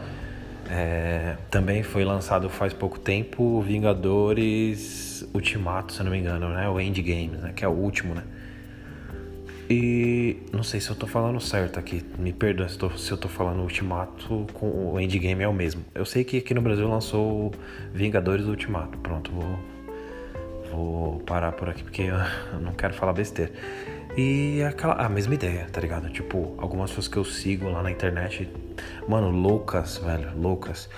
É, 0.70 1.36
também 1.50 1.82
foi 1.82 2.04
lançado 2.04 2.50
faz 2.50 2.72
pouco 2.72 2.98
tempo 2.98 3.60
Vingadores 3.60 5.26
Ultimato, 5.32 5.92
se 5.92 6.02
não 6.02 6.10
me 6.10 6.18
engano, 6.18 6.48
né? 6.48 6.68
O 6.68 6.80
Endgame, 6.80 7.36
né? 7.36 7.52
Que 7.54 7.64
é 7.64 7.68
o 7.68 7.72
último, 7.72 8.14
né? 8.14 8.22
E 9.68 10.36
não 10.52 10.62
sei 10.62 10.80
se 10.80 10.90
eu 10.90 10.96
tô 10.96 11.08
falando 11.08 11.40
certo 11.40 11.78
aqui, 11.78 12.04
me 12.18 12.32
perdoa 12.32 12.68
se, 12.68 12.78
se 12.98 13.10
eu 13.10 13.18
tô 13.18 13.28
falando 13.28 13.62
Ultimato 13.62 14.46
com 14.54 14.92
o 14.92 15.00
Endgame 15.00 15.42
é 15.42 15.48
o 15.48 15.52
mesmo. 15.52 15.84
Eu 15.94 16.04
sei 16.04 16.22
que 16.22 16.38
aqui 16.38 16.54
no 16.54 16.60
Brasil 16.60 16.88
lançou 16.88 17.52
Vingadores 17.92 18.46
Ultimato. 18.46 18.96
Pronto, 18.98 19.32
vou, 19.32 19.58
vou 20.70 21.20
parar 21.20 21.52
por 21.52 21.68
aqui 21.68 21.82
porque 21.82 22.02
eu 22.52 22.60
não 22.60 22.72
quero 22.72 22.94
falar 22.94 23.12
besteira. 23.12 23.52
E 24.16 24.62
aquela, 24.62 24.94
a 24.94 25.08
mesma 25.10 25.34
ideia, 25.34 25.66
tá 25.70 25.78
ligado? 25.78 26.08
Tipo, 26.08 26.54
algumas 26.56 26.88
pessoas 26.88 27.06
que 27.06 27.18
eu 27.18 27.24
sigo 27.24 27.68
lá 27.68 27.82
na 27.82 27.90
internet, 27.90 28.48
mano, 29.06 29.30
loucas, 29.30 29.98
velho, 29.98 30.34
loucas. 30.34 30.88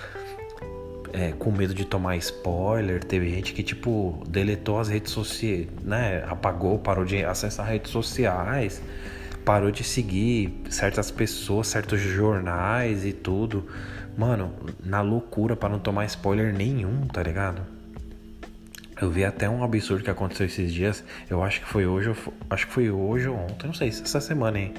É, 1.13 1.33
com 1.33 1.51
medo 1.51 1.75
de 1.75 1.85
tomar 1.85 2.17
spoiler, 2.19 3.03
teve 3.03 3.29
gente 3.31 3.53
que, 3.55 3.65
tipo, 3.65 4.23
deletou 4.29 4.79
as 4.79 4.89
redes 4.89 5.11
sociais, 5.11 5.67
né? 5.83 6.23
Apagou, 6.29 6.79
parou 6.79 7.05
de 7.05 7.25
acessar 7.25 7.67
redes 7.67 7.91
sociais, 7.91 8.81
parou 9.45 9.73
de 9.73 9.83
seguir 9.83 10.63
certas 10.71 11.11
pessoas, 11.11 11.67
certos 11.67 11.99
jornais 11.99 13.05
e 13.05 13.13
tudo. 13.13 13.67
Mano, 14.17 14.53
na 14.85 15.01
loucura 15.01 15.57
para 15.57 15.71
não 15.71 15.81
tomar 15.81 16.05
spoiler 16.05 16.55
nenhum, 16.55 17.07
tá 17.09 17.23
ligado? 17.23 17.78
Eu 19.01 19.11
vi 19.11 19.25
até 19.25 19.49
um 19.49 19.63
absurdo 19.63 20.03
que 20.03 20.11
aconteceu 20.11 20.47
esses 20.47 20.73
dias. 20.73 21.05
Eu 21.31 21.43
acho 21.43 21.61
que 21.61 21.67
foi 21.67 21.87
hoje, 21.87 22.13
acho 22.51 22.67
que 22.67 22.73
foi 22.73 22.91
hoje 22.91 23.29
ou 23.29 23.37
ontem, 23.37 23.67
não 23.67 23.75
sei, 23.75 23.89
essa 23.89 24.21
semana, 24.21 24.59
hein? 24.59 24.75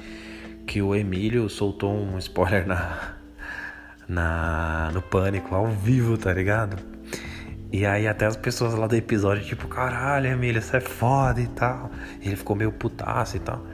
Que 0.66 0.82
o 0.82 0.94
Emílio 0.94 1.48
soltou 1.48 1.92
um 1.92 2.18
spoiler 2.18 2.66
na, 2.66 3.14
na 4.06 4.90
no 4.92 5.00
pânico 5.00 5.54
ao 5.54 5.68
vivo, 5.68 6.18
tá 6.18 6.32
ligado? 6.32 6.76
E 7.72 7.86
aí 7.86 8.06
até 8.06 8.26
as 8.26 8.36
pessoas 8.36 8.74
lá 8.74 8.86
do 8.86 8.96
episódio, 8.96 9.44
tipo, 9.44 9.66
caralho, 9.68 10.26
Emílio, 10.26 10.60
você 10.60 10.76
é 10.76 10.80
foda 10.80 11.40
e 11.40 11.46
tal. 11.46 11.90
E 12.20 12.26
ele 12.26 12.36
ficou 12.36 12.54
meio 12.54 12.72
putaço 12.72 13.36
e 13.36 13.40
tal. 13.40 13.64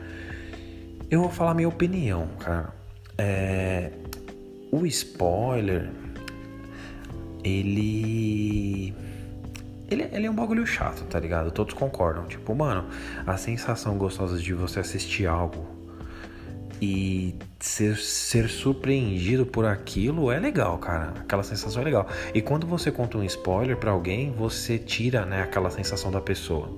Eu 1.11 1.23
vou 1.23 1.31
falar 1.31 1.55
minha 1.55 1.69
opinião, 1.69 2.29
cara. 2.39 2.73
É, 3.19 3.91
o 4.71 4.87
spoiler, 4.87 5.89
ele 7.43 8.95
ele, 9.91 10.09
ele 10.13 10.27
é 10.27 10.31
um 10.31 10.35
bagulho 10.35 10.67
chato, 10.67 11.05
tá 11.05 11.19
ligado? 11.19 11.51
Todos 11.51 11.75
concordam. 11.75 12.27
Tipo, 12.27 12.55
mano, 12.55 12.87
a 13.27 13.37
sensação 13.37 13.97
gostosa 13.97 14.39
de 14.39 14.53
você 14.53 14.81
assistir 14.81 15.27
algo 15.27 15.67
e 16.81 17.35
ser, 17.59 17.97
ser 17.97 18.49
surpreendido 18.49 19.47
por 19.47 19.65
aquilo 19.65 20.31
é 20.31 20.39
legal, 20.39 20.77
cara. 20.79 21.15
Aquela 21.21 21.43
sensação 21.43 21.81
é 21.83 21.85
legal. 21.85 22.09
E 22.35 22.43
quando 22.43 22.67
você 22.67 22.91
conta 22.91 23.17
um 23.17 23.25
spoiler 23.25 23.77
para 23.77 23.91
alguém, 23.91 24.33
você 24.33 24.79
tira, 24.79 25.25
né, 25.25 25.43
aquela 25.43 25.71
sensação 25.71 26.11
da 26.11 26.21
pessoa. 26.21 26.75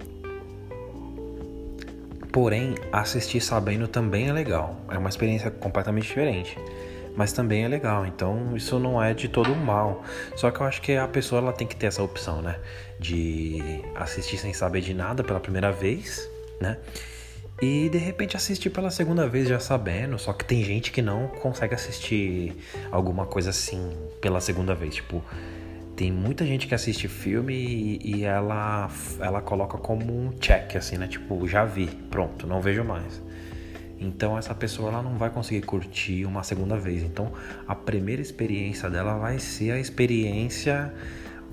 Porém, 2.31 2.75
assistir 2.93 3.41
sabendo 3.41 3.89
também 3.89 4.29
é 4.29 4.33
legal. 4.33 4.81
É 4.91 4.99
uma 4.99 5.09
experiência 5.09 5.51
completamente 5.51 6.07
diferente 6.07 6.57
mas 7.17 7.33
também 7.33 7.65
é 7.65 7.69
legal. 7.69 8.07
Então 8.07 8.57
isso 8.57 8.79
não 8.79 9.03
é 9.03 9.15
de 9.15 9.29
todo 9.29 9.55
mal. 9.55 10.03
Só 10.37 10.51
que 10.51 10.61
eu 10.61 10.67
acho 10.67 10.81
que 10.83 10.97
a 10.97 11.09
pessoa 11.09 11.41
ela 11.41 11.53
tem 11.53 11.67
que 11.67 11.77
ter 11.77 11.87
essa 11.87 12.03
opção, 12.03 12.43
né? 12.43 12.59
De 12.99 13.83
assistir 13.95 14.39
sem 14.39 14.53
saber 14.53 14.81
de 14.81 14.95
nada 14.95 15.23
pela 15.23 15.41
primeira 15.41 15.73
vez, 15.73 16.29
né? 16.61 16.79
E 17.61 17.89
de 17.89 17.99
repente 17.99 18.37
assistir 18.37 18.71
pela 18.71 18.91
segunda 18.91 19.29
vez 19.29 19.49
já 19.49 19.59
sabendo. 19.59 20.19
Só 20.19 20.33
que 20.33 20.45
tem 20.45 20.63
gente 20.63 20.93
que 20.93 21.03
não 21.03 21.29
consegue 21.29 21.75
assistir 21.75 22.57
alguma 22.91 23.27
coisa 23.27 23.51
assim 23.51 23.91
pela 24.21 24.41
segunda 24.41 24.75
vez. 24.75 24.95
Tipo, 24.95 25.25
tem 25.97 26.13
muita 26.13 26.47
gente 26.47 26.69
que 26.69 26.75
assiste 26.77 27.09
filme 27.09 27.53
e, 27.53 28.19
e 28.19 28.25
ela, 28.25 28.89
ela 29.19 29.43
coloca 29.43 29.77
como 29.77 30.17
um 30.17 30.31
check, 30.39 30.77
assim, 30.77 30.97
né? 30.97 31.09
Tipo, 31.09 31.49
já 31.49 31.65
vi, 31.65 31.89
pronto, 32.09 32.47
não 32.47 32.61
vejo 32.61 32.85
mais. 32.85 33.21
Então 34.01 34.39
essa 34.39 34.55
pessoa 34.55 34.91
ela 34.91 35.03
não 35.03 35.17
vai 35.17 35.31
conseguir 35.31 35.63
curtir 35.63 36.25
uma 36.25 36.43
segunda 36.43 36.77
vez. 36.77 37.03
Então 37.03 37.33
a 37.67 37.75
primeira 37.75 38.23
experiência 38.23 38.89
dela 38.89 39.17
vai 39.19 39.39
ser 39.39 39.73
a 39.73 39.79
experiência 39.79 40.93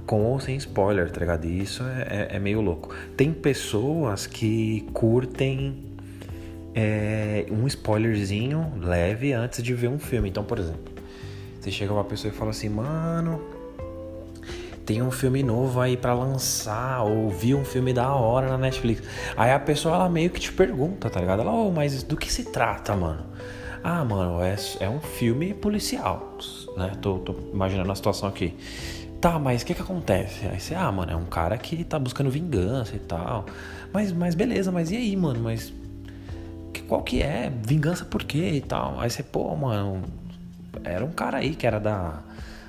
com 0.05 0.21
ou 0.23 0.39
sem 0.39 0.55
spoiler, 0.57 1.09
tá 1.09 1.19
ligado? 1.19 1.45
E 1.45 1.59
isso 1.59 1.83
é, 1.83 2.27
é, 2.31 2.35
é 2.35 2.39
meio 2.39 2.61
louco. 2.61 2.93
Tem 3.17 3.33
pessoas 3.33 4.27
que 4.27 4.85
curtem 4.93 5.83
é, 6.75 7.45
um 7.49 7.65
spoilerzinho 7.67 8.73
leve 8.79 9.33
antes 9.33 9.63
de 9.63 9.73
ver 9.73 9.87
um 9.87 9.97
filme. 9.97 10.29
Então, 10.29 10.43
por 10.43 10.59
exemplo, 10.59 10.93
você 11.59 11.71
chega 11.71 11.91
uma 11.91 12.03
pessoa 12.03 12.31
e 12.31 12.35
fala 12.35 12.51
assim, 12.51 12.69
mano, 12.69 13.41
tem 14.85 15.01
um 15.01 15.09
filme 15.09 15.41
novo 15.41 15.81
aí 15.81 15.97
para 15.97 16.13
lançar, 16.13 17.01
ou 17.03 17.29
vi 17.29 17.55
um 17.55 17.65
filme 17.65 17.91
da 17.91 18.13
hora 18.13 18.49
na 18.49 18.57
Netflix. 18.57 19.01
Aí 19.35 19.51
a 19.51 19.59
pessoa 19.59 19.95
ela 19.95 20.09
meio 20.09 20.29
que 20.29 20.39
te 20.39 20.51
pergunta, 20.51 21.09
tá 21.09 21.19
ligado? 21.19 21.41
Ela, 21.41 21.51
oh, 21.51 21.71
mas 21.71 22.03
do 22.03 22.15
que 22.15 22.31
se 22.31 22.51
trata, 22.51 22.95
mano? 22.95 23.25
Ah, 23.83 24.05
mano, 24.05 24.41
é, 24.41 24.55
é 24.79 24.89
um 24.89 24.99
filme 24.99 25.53
policial, 25.53 26.37
né? 26.77 26.91
Tô, 27.01 27.19
tô 27.19 27.35
imaginando 27.51 27.91
a 27.91 27.95
situação 27.95 28.29
aqui. 28.29 28.53
Tá, 29.19 29.39
mas 29.39 29.63
o 29.63 29.65
que 29.65 29.73
que 29.73 29.81
acontece? 29.81 30.45
Aí 30.47 30.59
você, 30.59 30.75
ah, 30.75 30.91
mano, 30.91 31.11
é 31.11 31.15
um 31.15 31.25
cara 31.25 31.57
que 31.57 31.83
tá 31.83 31.97
buscando 31.97 32.29
vingança 32.29 32.95
e 32.95 32.99
tal. 32.99 33.45
Mas, 33.91 34.11
mas 34.11 34.35
beleza, 34.35 34.71
mas 34.71 34.91
e 34.91 34.97
aí, 34.97 35.15
mano? 35.15 35.39
Mas 35.39 35.73
qual 36.87 37.01
que 37.01 37.21
é? 37.23 37.51
Vingança 37.63 38.05
por 38.05 38.23
quê 38.23 38.51
e 38.51 38.61
tal? 38.61 38.99
Aí 38.99 39.09
você, 39.09 39.23
pô, 39.23 39.55
mano, 39.55 40.03
era 40.83 41.03
um 41.03 41.11
cara 41.11 41.37
aí 41.37 41.55
que 41.55 41.65
era 41.65 41.79
da 41.79 42.19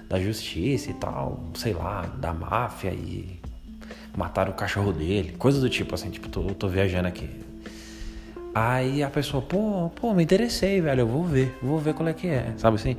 da 0.09 0.21
justiça 0.21 0.91
e 0.91 0.95
tal, 0.95 1.41
sei 1.55 1.73
lá, 1.73 2.03
da 2.19 2.33
máfia 2.33 2.91
e 2.91 3.41
mataram 4.17 4.53
o 4.53 4.55
cachorro 4.55 4.93
dele, 4.93 5.35
coisa 5.39 5.61
do 5.61 5.69
tipo 5.69 5.95
assim, 5.95 6.11
tipo, 6.11 6.29
tô, 6.29 6.43
tô 6.55 6.69
viajando 6.69 7.09
aqui. 7.09 7.29
Aí 8.55 9.03
a 9.03 9.11
pessoa, 9.11 9.43
pô, 9.43 9.91
pô, 9.91 10.15
me 10.15 10.23
interessei, 10.23 10.81
velho, 10.81 11.01
eu 11.01 11.07
vou 11.07 11.25
ver, 11.25 11.55
vou 11.63 11.79
ver 11.79 11.93
qual 11.93 12.09
é 12.09 12.15
que 12.15 12.27
é, 12.27 12.55
sabe 12.57 12.77
assim? 12.77 12.97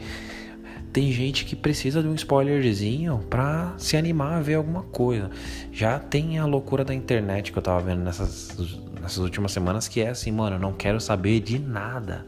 tem 0.97 1.11
gente 1.11 1.45
que 1.45 1.55
precisa 1.55 2.01
de 2.01 2.07
um 2.07 2.15
spoilerzinho 2.15 3.19
pra 3.29 3.75
se 3.77 3.95
animar 3.95 4.37
a 4.37 4.41
ver 4.41 4.55
alguma 4.55 4.81
coisa. 4.81 5.29
Já 5.71 5.99
tem 5.99 6.39
a 6.39 6.45
loucura 6.47 6.83
da 6.83 6.91
internet 6.91 7.51
que 7.51 7.57
eu 7.59 7.61
tava 7.61 7.81
vendo 7.81 8.01
nessas, 8.01 8.57
nessas 8.99 9.19
últimas 9.19 9.51
semanas, 9.51 9.87
que 9.87 10.01
é 10.01 10.09
assim, 10.09 10.31
mano, 10.31 10.55
eu 10.55 10.59
não 10.59 10.73
quero 10.73 10.99
saber 10.99 11.39
de 11.39 11.59
nada. 11.59 12.25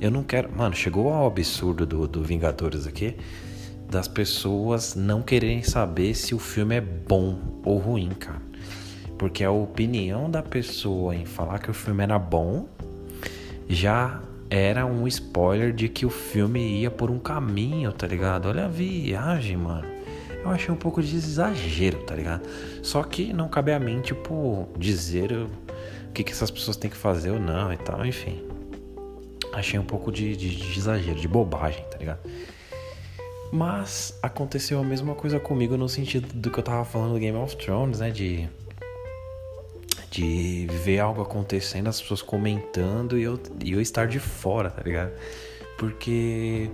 Eu 0.00 0.10
não 0.10 0.22
quero. 0.22 0.50
Mano, 0.50 0.74
chegou 0.74 1.12
ao 1.12 1.26
absurdo 1.26 1.84
do, 1.84 2.08
do 2.08 2.22
Vingadores 2.22 2.86
aqui 2.86 3.16
das 3.88 4.08
pessoas 4.08 4.94
não 4.94 5.22
quererem 5.22 5.62
saber 5.62 6.14
se 6.14 6.34
o 6.34 6.38
filme 6.38 6.76
é 6.76 6.80
bom 6.80 7.60
ou 7.64 7.78
ruim, 7.78 8.10
cara. 8.10 8.42
Porque 9.18 9.44
a 9.44 9.50
opinião 9.50 10.30
da 10.30 10.42
pessoa 10.42 11.14
em 11.14 11.24
falar 11.24 11.58
que 11.58 11.70
o 11.70 11.74
filme 11.74 12.02
era 12.02 12.18
bom 12.18 12.68
já 13.68 14.20
era 14.50 14.86
um 14.86 15.06
spoiler 15.08 15.72
de 15.72 15.88
que 15.88 16.06
o 16.06 16.10
filme 16.10 16.80
ia 16.80 16.90
por 16.90 17.10
um 17.10 17.18
caminho, 17.18 17.92
tá 17.92 18.06
ligado? 18.06 18.46
Olha 18.46 18.66
a 18.66 18.68
viagem, 18.68 19.56
mano. 19.56 19.88
Eu 20.42 20.50
achei 20.50 20.72
um 20.72 20.76
pouco 20.76 21.02
de 21.02 21.16
exagero, 21.16 21.98
tá 22.04 22.14
ligado? 22.14 22.46
Só 22.82 23.02
que 23.02 23.32
não 23.32 23.48
cabe 23.48 23.72
a 23.72 23.80
mim, 23.80 24.00
tipo, 24.00 24.68
dizer 24.78 25.32
o 25.32 25.48
que, 26.12 26.22
que 26.22 26.30
essas 26.30 26.50
pessoas 26.50 26.76
têm 26.76 26.88
que 26.88 26.96
fazer 26.96 27.30
ou 27.30 27.40
não 27.40 27.72
e 27.72 27.76
tal, 27.76 28.06
enfim. 28.06 28.42
Achei 29.52 29.78
um 29.78 29.84
pouco 29.84 30.12
de, 30.12 30.36
de, 30.36 30.54
de 30.54 30.78
exagero, 30.78 31.18
de 31.18 31.26
bobagem, 31.26 31.84
tá 31.90 31.98
ligado? 31.98 32.20
Mas 33.52 34.18
aconteceu 34.22 34.78
a 34.80 34.84
mesma 34.84 35.14
coisa 35.14 35.38
comigo 35.38 35.76
no 35.76 35.88
sentido 35.88 36.32
do 36.34 36.50
que 36.50 36.58
eu 36.58 36.64
tava 36.64 36.84
falando 36.84 37.14
do 37.14 37.18
Game 37.18 37.36
of 37.38 37.56
Thrones, 37.56 38.00
né? 38.00 38.10
De 38.10 38.48
de 40.16 40.66
ver 40.82 41.00
algo 41.00 41.20
acontecendo, 41.20 41.88
as 41.88 42.00
pessoas 42.00 42.22
comentando 42.22 43.18
e 43.18 43.24
eu, 43.24 43.38
e 43.62 43.72
eu 43.72 43.82
estar 43.82 44.06
de 44.06 44.18
fora, 44.18 44.70
tá 44.70 44.82
ligado? 44.82 45.12
Porque 45.76 46.70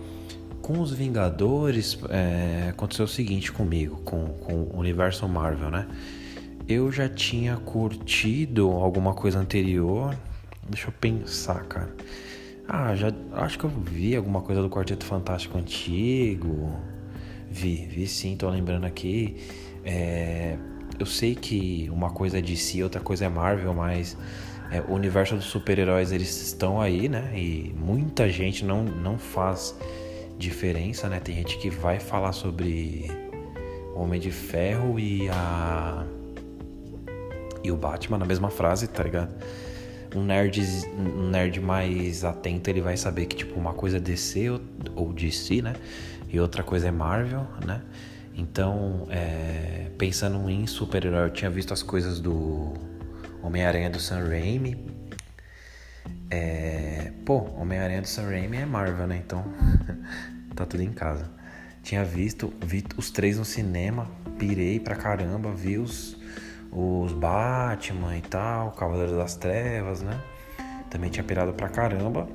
com 0.60 0.80
os 0.80 0.92
Vingadores 0.92 1.98
é, 2.08 2.68
aconteceu 2.70 3.04
o 3.04 3.08
seguinte 3.08 3.50
comigo, 3.50 3.96
com, 4.04 4.28
com 4.28 4.54
o 4.54 4.78
universo 4.78 5.28
Marvel, 5.28 5.70
né? 5.70 5.88
Eu 6.68 6.92
já 6.92 7.08
tinha 7.08 7.56
curtido 7.56 8.70
alguma 8.70 9.12
coisa 9.12 9.40
anterior. 9.40 10.16
Deixa 10.68 10.86
eu 10.88 10.92
pensar, 10.92 11.64
cara. 11.64 11.92
Ah, 12.74 12.96
já 12.96 13.12
acho 13.32 13.58
que 13.58 13.64
eu 13.64 13.68
vi 13.68 14.16
alguma 14.16 14.40
coisa 14.40 14.62
do 14.62 14.70
Quarteto 14.70 15.04
Fantástico 15.04 15.58
antigo. 15.58 16.72
Vi, 17.50 17.84
vi 17.84 18.06
sim, 18.06 18.34
tô 18.34 18.48
lembrando 18.48 18.86
aqui. 18.86 19.36
É, 19.84 20.56
eu 20.98 21.04
sei 21.04 21.34
que 21.34 21.90
uma 21.92 22.08
coisa 22.08 22.38
é 22.38 22.40
DC, 22.40 22.82
outra 22.82 22.98
coisa 22.98 23.26
é 23.26 23.28
Marvel, 23.28 23.74
mas 23.74 24.16
é, 24.70 24.80
o 24.88 24.94
universo 24.94 25.34
dos 25.34 25.44
super-heróis 25.44 26.12
eles 26.12 26.34
estão 26.40 26.80
aí, 26.80 27.10
né? 27.10 27.30
E 27.36 27.74
muita 27.76 28.26
gente 28.30 28.64
não, 28.64 28.82
não 28.82 29.18
faz 29.18 29.78
diferença, 30.38 31.10
né? 31.10 31.20
Tem 31.20 31.34
gente 31.34 31.58
que 31.58 31.68
vai 31.68 32.00
falar 32.00 32.32
sobre 32.32 33.10
o 33.94 34.00
Homem 34.00 34.18
de 34.18 34.30
Ferro 34.30 34.98
e 34.98 35.28
a 35.28 36.06
e 37.62 37.70
o 37.70 37.76
Batman 37.76 38.16
na 38.16 38.24
mesma 38.24 38.48
frase, 38.48 38.88
tá 38.88 39.02
ligado? 39.02 39.30
Um 40.14 40.24
nerd, 40.24 40.60
um 40.96 41.30
nerd 41.30 41.60
mais 41.60 42.24
atento, 42.24 42.68
ele 42.68 42.80
vai 42.80 42.96
saber 42.96 43.26
que 43.26 43.36
tipo 43.36 43.58
uma 43.58 43.72
coisa 43.72 43.96
é 43.96 44.00
DC 44.00 44.50
ou, 44.50 44.60
ou 44.94 45.12
DC, 45.12 45.62
né? 45.62 45.74
E 46.28 46.38
outra 46.40 46.62
coisa 46.62 46.88
é 46.88 46.90
Marvel, 46.90 47.46
né? 47.66 47.82
Então, 48.34 49.06
é, 49.10 49.90
pensando 49.98 50.48
em 50.48 50.66
super-herói, 50.66 51.26
eu 51.26 51.30
tinha 51.30 51.50
visto 51.50 51.72
as 51.72 51.82
coisas 51.82 52.18
do 52.20 52.72
Homem-Aranha 53.42 53.90
do 53.90 54.00
Sam 54.00 54.28
Raimi. 54.28 54.76
É, 56.30 57.12
pô, 57.26 57.50
Homem-Aranha 57.58 58.00
do 58.00 58.08
Sam 58.08 58.30
Raimi 58.30 58.56
é 58.56 58.64
Marvel, 58.64 59.06
né? 59.06 59.22
Então, 59.24 59.44
tá 60.56 60.64
tudo 60.64 60.82
em 60.82 60.92
casa. 60.92 61.30
Tinha 61.82 62.04
visto, 62.04 62.52
vi 62.64 62.84
os 62.96 63.10
três 63.10 63.36
no 63.36 63.44
cinema, 63.44 64.10
pirei 64.38 64.80
pra 64.80 64.96
caramba, 64.96 65.52
vi 65.52 65.76
os, 65.76 66.16
os 66.72 67.12
Batman 67.12 68.16
e 68.16 68.22
tal, 68.22 68.72
Cavaleiros 68.72 69.16
das 69.16 69.36
Trevas, 69.36 70.02
né? 70.02 70.18
Também 70.90 71.10
tinha 71.10 71.24
pirado 71.24 71.52
pra 71.52 71.68
caramba. 71.68 72.26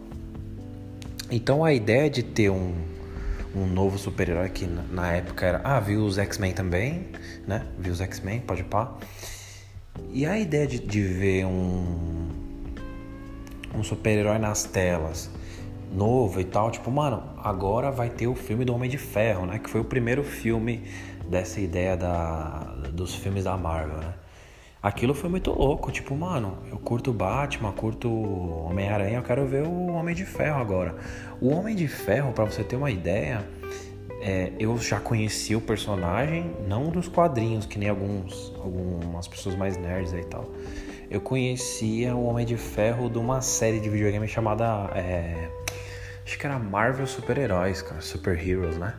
Então 1.30 1.66
a 1.66 1.74
ideia 1.74 2.10
de 2.10 2.24
ter 2.24 2.50
um 2.50 2.74
um 3.56 3.66
novo 3.66 3.98
super-herói 3.98 4.50
que 4.50 4.68
na 4.68 5.14
época 5.14 5.46
era. 5.46 5.62
Ah, 5.64 5.80
viu 5.80 6.06
os 6.06 6.18
X-Men 6.18 6.54
também, 6.54 7.08
né? 7.48 7.66
Viu 7.80 7.92
os 7.92 8.02
X-Men, 8.02 8.42
pode 8.42 8.64
pá. 8.64 8.94
E 10.12 10.26
a 10.26 10.38
ideia 10.38 10.68
de, 10.68 10.80
de 10.80 11.02
ver 11.02 11.46
um. 11.46 12.28
Um 13.74 13.84
super-herói 13.84 14.38
nas 14.38 14.64
telas 14.64 15.30
novo 15.92 16.42
e 16.42 16.44
tal, 16.44 16.70
tipo, 16.70 16.92
mano, 16.92 17.24
agora 17.38 17.92
vai 17.92 18.10
ter 18.10 18.28
o 18.28 18.36
filme 18.36 18.66
do 18.66 18.74
Homem 18.74 18.90
de 18.90 18.98
Ferro, 18.98 19.46
né? 19.46 19.60
Que 19.60 19.70
foi 19.70 19.82
o 19.82 19.86
primeiro 19.86 20.24
filme 20.24 20.84
dessa 21.30 21.62
ideia 21.62 21.96
da, 21.96 22.76
dos 22.92 23.16
filmes 23.16 23.46
da 23.46 23.58
Marvel, 23.58 23.98
né? 23.98 24.14
Aquilo 24.82 25.16
foi 25.16 25.30
muito 25.30 25.52
louco, 25.52 25.92
tipo, 25.92 26.16
mano, 26.16 26.60
eu 26.70 26.78
curto 26.78 27.12
Batman, 27.12 27.72
curto 27.72 28.10
Homem-Aranha, 28.10 29.18
eu 29.18 29.24
quero 29.24 29.46
ver 29.48 29.64
o 29.64 29.88
Homem 29.88 30.14
de 30.14 30.24
Ferro 30.24 30.62
agora. 30.62 30.96
O 31.42 31.50
Homem 31.50 31.76
de 31.76 31.88
Ferro, 31.88 32.32
para 32.32 32.46
você 32.46 32.64
ter 32.64 32.76
uma 32.76 32.92
ideia, 32.92 33.44
é, 34.22 34.52
eu 34.60 34.78
já 34.78 35.00
conheci 35.00 35.56
o 35.56 35.62
personagem, 35.62 36.56
não 36.68 36.90
dos 36.90 37.08
quadrinhos, 37.08 37.66
que 37.66 37.80
nem 37.80 37.90
alguns, 37.90 38.54
algumas 38.58 39.28
pessoas 39.28 39.56
mais 39.56 39.78
nerds 39.78 40.14
aí 40.14 40.22
e 40.22 40.26
tal. 40.26 40.46
Eu 41.10 41.22
conhecia 41.22 42.16
o 42.16 42.26
Homem 42.26 42.46
de 42.46 42.56
Ferro 42.56 43.10
de 43.10 43.18
uma 43.18 43.42
série 43.42 43.80
de 43.80 43.90
videogame 43.90 44.28
chamada. 44.28 44.92
É, 44.94 45.50
acho 46.24 46.38
que 46.38 46.46
era 46.46 46.60
Marvel 46.60 47.08
Super 47.08 47.38
Heróis, 47.40 47.82
cara, 47.82 48.02
Super 48.02 48.38
Heroes, 48.38 48.78
né? 48.78 48.94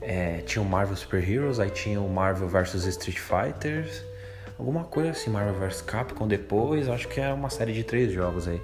É, 0.00 0.38
tinha 0.38 0.60
o 0.60 0.64
Marvel 0.64 0.96
Super 0.96 1.28
Heroes, 1.28 1.60
aí 1.60 1.70
tinha 1.70 2.00
o 2.00 2.08
Marvel 2.08 2.48
vs 2.48 2.86
Street 2.86 3.18
Fighters 3.18 4.11
alguma 4.58 4.84
coisa 4.84 5.10
assim, 5.10 5.30
Marvel 5.30 5.54
vs 5.54 5.82
Capcom 5.82 6.26
depois, 6.26 6.88
acho 6.88 7.08
que 7.08 7.20
é 7.20 7.32
uma 7.32 7.50
série 7.50 7.72
de 7.72 7.84
três 7.84 8.12
jogos 8.12 8.48
aí 8.48 8.60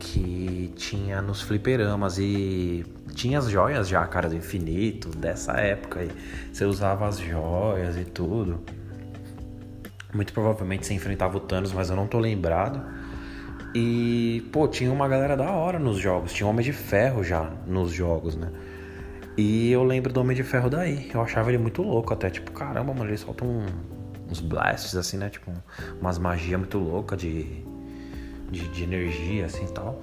que 0.00 0.72
tinha 0.76 1.20
nos 1.20 1.42
fliperamas 1.42 2.18
e 2.18 2.84
tinha 3.14 3.38
as 3.38 3.48
joias 3.48 3.86
já, 3.86 4.04
cara, 4.06 4.28
do 4.28 4.34
infinito, 4.34 5.10
dessa 5.10 5.52
época 5.52 6.00
aí. 6.00 6.10
Você 6.50 6.64
usava 6.64 7.06
as 7.06 7.18
joias 7.18 7.96
e 7.96 8.04
tudo. 8.04 8.60
Muito 10.12 10.32
provavelmente 10.32 10.86
você 10.86 10.94
enfrentava 10.94 11.36
o 11.36 11.40
Thanos, 11.40 11.72
mas 11.72 11.90
eu 11.90 11.96
não 11.96 12.06
tô 12.06 12.18
lembrado. 12.18 12.82
E, 13.74 14.48
pô, 14.50 14.66
tinha 14.66 14.90
uma 14.90 15.06
galera 15.06 15.36
da 15.36 15.50
hora 15.50 15.78
nos 15.78 15.98
jogos. 15.98 16.32
Tinha 16.32 16.48
Homem 16.48 16.64
de 16.64 16.72
Ferro 16.72 17.22
já 17.22 17.52
nos 17.66 17.92
jogos, 17.92 18.34
né? 18.34 18.50
E 19.36 19.70
eu 19.70 19.84
lembro 19.84 20.12
do 20.12 20.20
Homem 20.20 20.36
de 20.36 20.42
Ferro 20.42 20.68
daí. 20.68 21.10
Eu 21.14 21.20
achava 21.20 21.50
ele 21.50 21.58
muito 21.58 21.82
louco 21.82 22.12
até. 22.12 22.30
Tipo, 22.30 22.50
caramba, 22.50 22.92
mano, 22.92 23.10
ele 23.10 23.18
solta 23.18 23.44
um, 23.44 23.64
uns 24.30 24.40
blasts, 24.40 24.94
assim, 24.96 25.16
né? 25.16 25.28
Tipo, 25.28 25.52
umas 26.00 26.18
magias 26.18 26.58
muito 26.58 26.78
loucas 26.78 27.18
de, 27.18 27.64
de, 28.50 28.68
de, 28.68 28.82
energia, 28.84 29.46
assim 29.46 29.64
e 29.64 29.72
tal. 29.72 30.00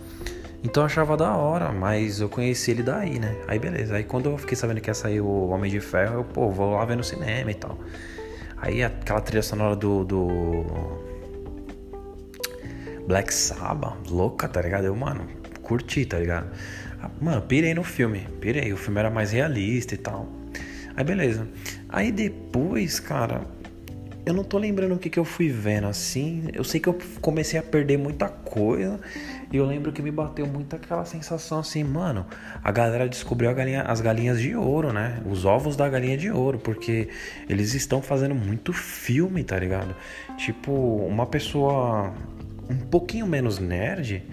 Então 0.63 0.83
eu 0.83 0.87
achava 0.87 1.15
da 1.15 1.35
hora, 1.35 1.71
mas 1.71 2.19
eu 2.19 2.27
conheci 2.27 2.71
ele 2.71 2.83
daí, 2.83 3.19
né? 3.19 3.35
Aí 3.47 3.57
beleza. 3.57 3.95
Aí 3.95 4.03
quando 4.03 4.29
eu 4.29 4.37
fiquei 4.37 4.57
sabendo 4.57 4.81
que 4.81 4.89
ia 4.89 4.93
sair 4.93 5.21
o 5.21 5.49
Homem 5.49 5.71
de 5.71 5.79
Ferro, 5.79 6.15
eu, 6.15 6.23
pô, 6.23 6.49
vou 6.49 6.75
lá 6.75 6.83
ver 6.83 6.97
no 6.97 7.03
cinema 7.03 7.49
e 7.51 7.55
tal. 7.55 7.77
Aí 8.57 8.83
aquela 8.83 9.21
trilha 9.21 9.43
sonora 9.43 9.75
do, 9.75 10.03
do 10.03 10.65
Black 13.07 13.33
Sabbath, 13.33 14.09
louca, 14.09 14.47
tá 14.47 14.61
ligado? 14.61 14.85
Eu, 14.85 14.95
mano, 14.95 15.27
curti, 15.61 16.05
tá 16.05 16.17
ligado? 16.17 16.49
Mano, 17.21 17.41
pirei 17.43 17.73
no 17.73 17.83
filme, 17.83 18.27
pirei. 18.41 18.73
O 18.73 18.77
filme 18.77 18.99
era 18.99 19.09
mais 19.09 19.31
realista 19.31 19.93
e 19.93 19.97
tal. 19.97 20.27
Aí 20.95 21.03
beleza. 21.03 21.47
Aí 21.87 22.11
depois, 22.11 22.99
cara, 22.99 23.41
eu 24.27 24.33
não 24.33 24.43
tô 24.43 24.57
lembrando 24.57 24.93
o 24.93 24.99
que, 24.99 25.09
que 25.09 25.17
eu 25.17 25.23
fui 25.23 25.47
vendo 25.47 25.87
assim. 25.87 26.49
Eu 26.53 26.61
sei 26.65 26.81
que 26.81 26.89
eu 26.89 26.97
comecei 27.21 27.57
a 27.57 27.63
perder 27.63 27.97
muita 27.97 28.27
coisa. 28.27 28.99
E 29.49 29.55
eu 29.55 29.65
lembro 29.65 29.89
que 29.93 30.01
me 30.01 30.11
bateu 30.11 30.45
muito 30.45 30.75
aquela 30.75 31.05
sensação 31.05 31.59
assim, 31.59 31.81
mano. 31.81 32.25
A 32.61 32.69
galera 32.69 33.07
descobriu 33.07 33.55
galinha, 33.55 33.83
as 33.83 34.01
galinhas 34.01 34.41
de 34.41 34.53
ouro, 34.53 34.91
né? 34.91 35.23
Os 35.25 35.45
ovos 35.45 35.77
da 35.77 35.87
galinha 35.87 36.17
de 36.17 36.29
ouro. 36.29 36.59
Porque 36.59 37.07
eles 37.47 37.73
estão 37.73 38.01
fazendo 38.01 38.35
muito 38.35 38.73
filme, 38.73 39.45
tá 39.45 39.57
ligado? 39.57 39.95
Tipo, 40.35 40.73
uma 40.73 41.25
pessoa 41.25 42.13
um 42.69 42.75
pouquinho 42.75 43.25
menos 43.25 43.59
nerd. 43.59 44.25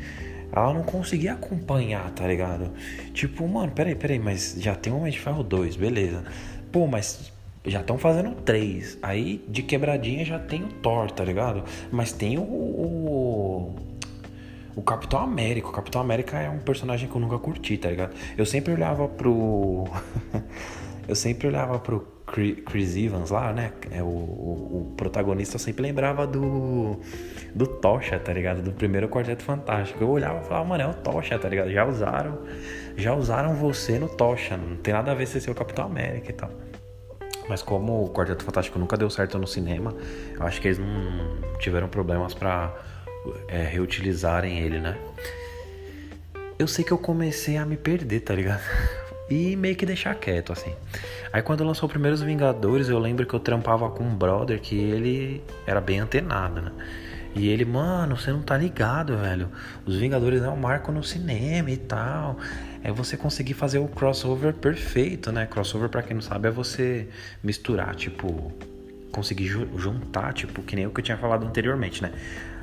Ela 0.52 0.74
não 0.74 0.82
conseguia 0.82 1.34
acompanhar, 1.34 2.10
tá 2.10 2.26
ligado? 2.26 2.72
Tipo, 3.12 3.46
mano, 3.46 3.70
peraí, 3.70 3.94
peraí, 3.94 4.18
mas 4.18 4.56
já 4.58 4.74
tem 4.74 4.92
Homem 4.92 5.12
de 5.12 5.20
Ferro 5.20 5.44
2, 5.44 5.76
beleza. 5.76 6.24
Pô, 6.72 6.88
mas 6.88 7.32
já 7.64 7.80
estão 7.80 7.96
fazendo 7.96 8.34
três. 8.34 8.98
Aí 9.02 9.44
de 9.48 9.62
quebradinha 9.62 10.24
já 10.24 10.38
tem 10.38 10.62
o 10.62 10.68
Thor, 10.68 11.10
tá 11.10 11.24
ligado? 11.24 11.64
Mas 11.90 12.12
tem 12.12 12.38
o, 12.38 12.42
o. 12.42 13.74
O 14.76 14.82
Capitão 14.82 15.20
América. 15.20 15.68
O 15.68 15.72
Capitão 15.72 16.00
América 16.00 16.38
é 16.38 16.50
um 16.50 16.58
personagem 16.58 17.08
que 17.08 17.14
eu 17.14 17.20
nunca 17.20 17.38
curti, 17.38 17.78
tá 17.78 17.88
ligado? 17.88 18.14
Eu 18.36 18.44
sempre 18.44 18.72
olhava 18.72 19.08
pro. 19.08 19.84
eu 21.06 21.14
sempre 21.14 21.46
olhava 21.46 21.78
pro 21.78 22.14
Chris 22.26 22.96
Evans 22.96 23.30
lá, 23.30 23.52
né? 23.52 23.72
É 23.90 24.02
o, 24.02 24.06
o, 24.06 24.90
o, 24.90 24.94
protagonista 24.96 25.54
eu 25.56 25.60
sempre 25.60 25.82
lembrava 25.82 26.26
do 26.26 26.98
do 27.54 27.66
Tocha, 27.66 28.18
tá 28.18 28.32
ligado? 28.32 28.62
Do 28.62 28.72
primeiro 28.72 29.08
Quarteto 29.08 29.44
Fantástico. 29.44 30.02
Eu 30.02 30.10
olhava 30.10 30.40
e 30.40 30.44
falava, 30.44 30.64
mano, 30.66 30.82
é 30.82 30.88
o 30.88 30.94
Tocha, 30.94 31.38
tá 31.38 31.48
ligado? 31.48 31.70
Já 31.70 31.84
usaram, 31.84 32.38
já 32.96 33.14
usaram 33.14 33.54
você 33.54 33.98
no 33.98 34.08
Tocha, 34.08 34.56
não 34.56 34.76
tem 34.76 34.92
nada 34.92 35.12
a 35.12 35.14
ver 35.14 35.26
se 35.26 35.40
ser 35.40 35.50
o 35.50 35.54
Capitão 35.54 35.84
América 35.84 36.30
e 36.30 36.34
tal. 36.34 36.50
Mas 37.48 37.62
como 37.62 38.04
o 38.04 38.10
Quarteto 38.10 38.44
Fantástico 38.44 38.78
nunca 38.78 38.96
deu 38.96 39.10
certo 39.10 39.38
no 39.38 39.46
cinema, 39.46 39.94
eu 40.34 40.42
acho 40.46 40.60
que 40.60 40.68
eles 40.68 40.78
não 40.78 41.58
tiveram 41.58 41.88
problemas 41.88 42.32
para 42.34 42.74
é, 43.48 43.62
reutilizarem 43.64 44.58
ele, 44.60 44.80
né? 44.80 44.96
Eu 46.58 46.66
sei 46.68 46.84
que 46.84 46.92
eu 46.92 46.98
comecei 46.98 47.56
a 47.56 47.66
me 47.66 47.76
perder, 47.76 48.20
tá 48.20 48.34
ligado? 48.34 48.62
E 49.30 49.56
meio 49.56 49.74
que 49.74 49.86
deixar 49.86 50.14
quieto, 50.16 50.52
assim. 50.52 50.74
Aí 51.32 51.40
quando 51.40 51.64
lançou 51.64 51.86
os 51.86 51.90
primeiros 51.90 52.20
Vingadores, 52.20 52.90
eu 52.90 52.98
lembro 52.98 53.24
que 53.24 53.32
eu 53.32 53.40
trampava 53.40 53.88
com 53.88 54.04
um 54.04 54.14
brother 54.14 54.60
que 54.60 54.76
ele 54.78 55.42
era 55.66 55.80
bem 55.80 55.98
antenado, 55.98 56.60
né? 56.60 56.70
E 57.34 57.48
ele, 57.48 57.64
mano, 57.64 58.16
você 58.16 58.30
não 58.30 58.42
tá 58.42 58.56
ligado, 58.56 59.16
velho. 59.16 59.48
Os 59.84 59.96
Vingadores 59.96 60.42
é 60.42 60.48
um 60.48 60.56
marco 60.56 60.92
no 60.92 61.02
cinema 61.02 61.70
e 61.70 61.76
tal. 61.76 62.36
É 62.84 62.92
você 62.92 63.16
conseguir 63.16 63.54
fazer 63.54 63.78
o 63.78 63.88
crossover 63.88 64.52
perfeito, 64.52 65.32
né? 65.32 65.46
Crossover, 65.46 65.88
para 65.88 66.02
quem 66.02 66.12
não 66.12 66.20
sabe, 66.20 66.48
é 66.48 66.50
você 66.50 67.08
misturar, 67.42 67.94
tipo, 67.94 68.52
conseguir 69.10 69.46
juntar, 69.46 70.34
tipo, 70.34 70.62
que 70.62 70.76
nem 70.76 70.86
o 70.86 70.90
que 70.90 71.00
eu 71.00 71.04
tinha 71.04 71.16
falado 71.16 71.46
anteriormente, 71.46 72.02
né? 72.02 72.12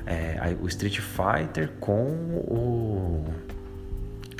É, 0.06 0.56
o 0.60 0.68
Street 0.68 1.00
Fighter 1.00 1.70
com 1.80 2.06
o. 2.06 3.24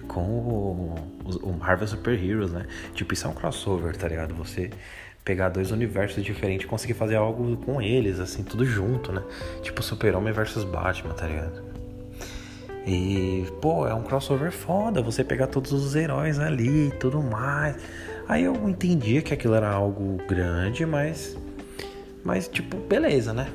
com 0.07 0.21
o, 0.21 0.95
o 1.43 1.53
Marvel 1.53 1.89
Super 1.89 2.15
Heroes, 2.15 2.53
né? 2.53 2.65
Tipo, 2.95 3.13
isso 3.13 3.27
é 3.27 3.31
um 3.31 3.35
crossover, 3.35 3.97
tá 3.97 4.07
ligado? 4.07 4.35
Você 4.37 4.71
pegar 5.25 5.49
dois 5.49 5.73
universos 5.73 6.23
diferentes 6.23 6.65
e 6.65 6.69
conseguir 6.69 6.95
fazer 6.95 7.17
algo 7.17 7.57
com 7.57 7.83
eles, 7.83 8.21
assim, 8.21 8.45
tudo 8.45 8.65
junto, 8.65 9.11
né? 9.11 9.23
Tipo 9.63 9.83
Super-Homem 9.83 10.33
versus 10.33 10.63
Batman, 10.63 11.15
tá 11.15 11.27
ligado? 11.27 11.72
E, 12.87 13.47
pô, 13.61 13.87
é 13.87 13.95
um 13.95 14.03
crossover 14.03 14.51
foda, 14.51 15.01
você 15.01 15.23
pegar 15.23 15.47
todos 15.47 15.73
os 15.73 15.95
heróis 15.95 16.39
ali 16.39 16.89
e 16.89 16.91
tudo 16.91 17.23
mais. 17.23 17.77
Aí 18.29 18.45
eu 18.45 18.55
entendia 18.69 19.23
que 19.23 19.33
aquilo 19.33 19.55
era 19.55 19.71
algo 19.71 20.19
grande, 20.27 20.85
mas. 20.85 21.37
Mas, 22.25 22.49
tipo, 22.49 22.77
beleza, 22.77 23.33
né? 23.33 23.49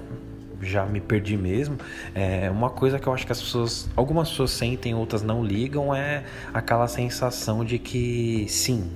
Já 0.62 0.86
me 0.86 1.00
perdi 1.00 1.38
mesmo. 1.38 1.78
É, 2.16 2.50
uma 2.50 2.70
coisa 2.70 3.00
que 3.00 3.08
eu 3.08 3.14
acho 3.14 3.26
que 3.26 3.32
as 3.32 3.42
pessoas. 3.42 3.90
Algumas 3.96 4.30
pessoas 4.30 4.52
sentem, 4.52 4.96
outras 4.96 5.22
não 5.22 5.44
ligam, 5.44 5.94
é 5.94 6.24
aquela 6.54 6.88
sensação 6.88 7.66
de 7.66 7.78
que, 7.78 8.46
sim, 8.50 8.90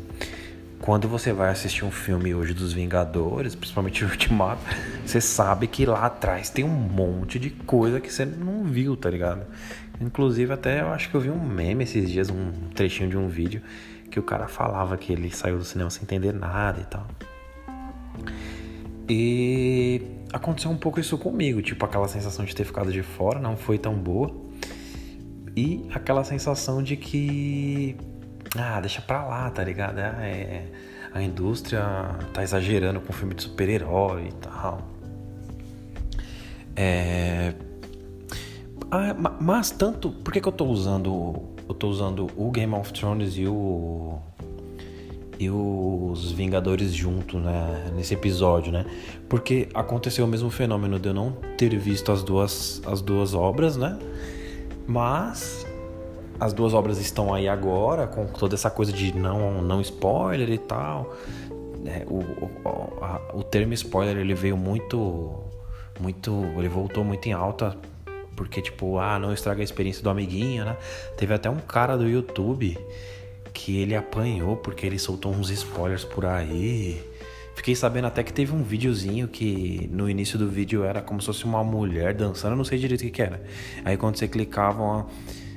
quando 0.81 1.07
você 1.07 1.31
vai 1.31 1.49
assistir 1.49 1.85
um 1.85 1.91
filme 1.91 2.33
hoje 2.33 2.53
dos 2.53 2.73
Vingadores, 2.73 3.53
principalmente 3.53 4.03
o 4.05 4.09
Ultimato, 4.09 4.61
você 5.05 5.21
sabe 5.21 5.67
que 5.67 5.85
lá 5.85 6.05
atrás 6.05 6.49
tem 6.49 6.65
um 6.65 6.69
monte 6.69 7.37
de 7.37 7.49
coisa 7.49 7.99
que 7.99 8.11
você 8.11 8.25
não 8.25 8.63
viu, 8.63 8.97
tá 8.97 9.09
ligado? 9.09 9.45
Inclusive, 10.01 10.51
até 10.51 10.81
eu 10.81 10.89
acho 10.89 11.09
que 11.09 11.15
eu 11.15 11.21
vi 11.21 11.29
um 11.29 11.39
meme 11.39 11.83
esses 11.83 12.09
dias, 12.09 12.29
um 12.29 12.51
trechinho 12.73 13.09
de 13.09 13.17
um 13.17 13.27
vídeo, 13.27 13.61
que 14.09 14.19
o 14.19 14.23
cara 14.23 14.47
falava 14.47 14.97
que 14.97 15.13
ele 15.13 15.29
saiu 15.29 15.57
do 15.57 15.63
cinema 15.63 15.89
sem 15.89 16.03
entender 16.03 16.33
nada 16.33 16.81
e 16.81 16.85
tal. 16.85 17.07
E 19.07 20.01
aconteceu 20.33 20.71
um 20.71 20.77
pouco 20.77 20.99
isso 20.99 21.17
comigo, 21.17 21.61
tipo 21.61 21.85
aquela 21.85 22.07
sensação 22.07 22.43
de 22.43 22.55
ter 22.55 22.63
ficado 22.63 22.91
de 22.91 23.03
fora, 23.03 23.39
não 23.39 23.55
foi 23.55 23.77
tão 23.77 23.93
boa. 23.93 24.35
E 25.55 25.85
aquela 25.93 26.23
sensação 26.23 26.81
de 26.81 26.95
que 26.95 27.95
ah, 28.57 28.79
deixa 28.79 29.01
pra 29.01 29.23
lá, 29.23 29.49
tá 29.49 29.63
ligado? 29.63 29.99
É, 29.99 30.03
é, 30.03 30.65
a 31.13 31.21
indústria 31.21 31.83
tá 32.33 32.41
exagerando 32.41 32.99
com 32.99 33.13
filme 33.13 33.35
de 33.35 33.43
super-herói 33.43 34.29
e 34.29 34.33
tal. 34.33 34.87
É. 36.75 37.53
Ah, 38.91 39.15
mas 39.39 39.71
tanto. 39.71 40.09
Por 40.09 40.33
que, 40.33 40.41
que 40.41 40.47
eu 40.47 40.51
tô 40.51 40.65
usando. 40.65 41.41
Eu 41.67 41.73
tô 41.73 41.87
usando 41.87 42.27
o 42.35 42.51
Game 42.51 42.73
of 42.75 42.91
Thrones 42.91 43.37
e 43.37 43.47
o. 43.47 44.19
E 45.39 45.49
os 45.49 46.31
Vingadores 46.33 46.93
junto, 46.93 47.39
né? 47.39 47.91
Nesse 47.95 48.13
episódio, 48.13 48.71
né? 48.71 48.85
Porque 49.29 49.69
aconteceu 49.73 50.25
o 50.25 50.27
mesmo 50.27 50.51
fenômeno 50.51 50.99
de 50.99 51.07
eu 51.07 51.13
não 51.13 51.31
ter 51.57 51.75
visto 51.79 52.11
as 52.11 52.21
duas, 52.21 52.81
as 52.85 53.01
duas 53.01 53.33
obras, 53.33 53.77
né? 53.77 53.97
Mas 54.85 55.65
as 56.39 56.53
duas 56.53 56.73
obras 56.73 56.99
estão 56.99 57.33
aí 57.33 57.47
agora, 57.47 58.07
com 58.07 58.25
toda 58.25 58.55
essa 58.55 58.69
coisa 58.69 58.91
de 58.91 59.17
não, 59.17 59.61
não 59.61 59.79
spoiler 59.81 60.49
e 60.49 60.57
tal. 60.57 61.15
É, 61.85 62.05
o, 62.07 62.17
o, 62.17 63.03
a, 63.03 63.21
o 63.33 63.41
termo 63.41 63.73
spoiler 63.73 64.17
ele 64.17 64.35
veio 64.35 64.57
muito. 64.57 65.39
muito. 65.99 66.43
ele 66.57 66.67
voltou 66.67 67.03
muito 67.03 67.27
em 67.27 67.31
alta. 67.31 67.75
Porque, 68.41 68.59
tipo, 68.59 68.97
ah, 68.97 69.19
não 69.19 69.31
estraga 69.31 69.61
a 69.61 69.63
experiência 69.63 70.01
do 70.01 70.09
amiguinho, 70.09 70.65
né? 70.65 70.75
Teve 71.15 71.31
até 71.31 71.47
um 71.47 71.59
cara 71.59 71.95
do 71.95 72.09
YouTube 72.09 72.75
que 73.53 73.77
ele 73.77 73.95
apanhou 73.95 74.57
porque 74.57 74.83
ele 74.83 74.97
soltou 74.97 75.31
uns 75.31 75.51
spoilers 75.51 76.03
por 76.03 76.25
aí. 76.25 76.99
Fiquei 77.55 77.75
sabendo 77.75 78.07
até 78.07 78.23
que 78.23 78.33
teve 78.33 78.51
um 78.51 78.63
videozinho 78.63 79.27
que 79.27 79.87
no 79.93 80.09
início 80.09 80.39
do 80.39 80.49
vídeo 80.49 80.83
era 80.83 81.03
como 81.03 81.21
se 81.21 81.27
fosse 81.27 81.45
uma 81.45 81.63
mulher 81.63 82.15
dançando, 82.15 82.53
eu 82.53 82.57
não 82.57 82.63
sei 82.63 82.79
direito 82.79 83.05
o 83.05 83.11
que, 83.11 83.21
era. 83.21 83.43
Aí 83.85 83.95
quando 83.95 84.15
você 84.15 84.27
clicava, 84.27 85.05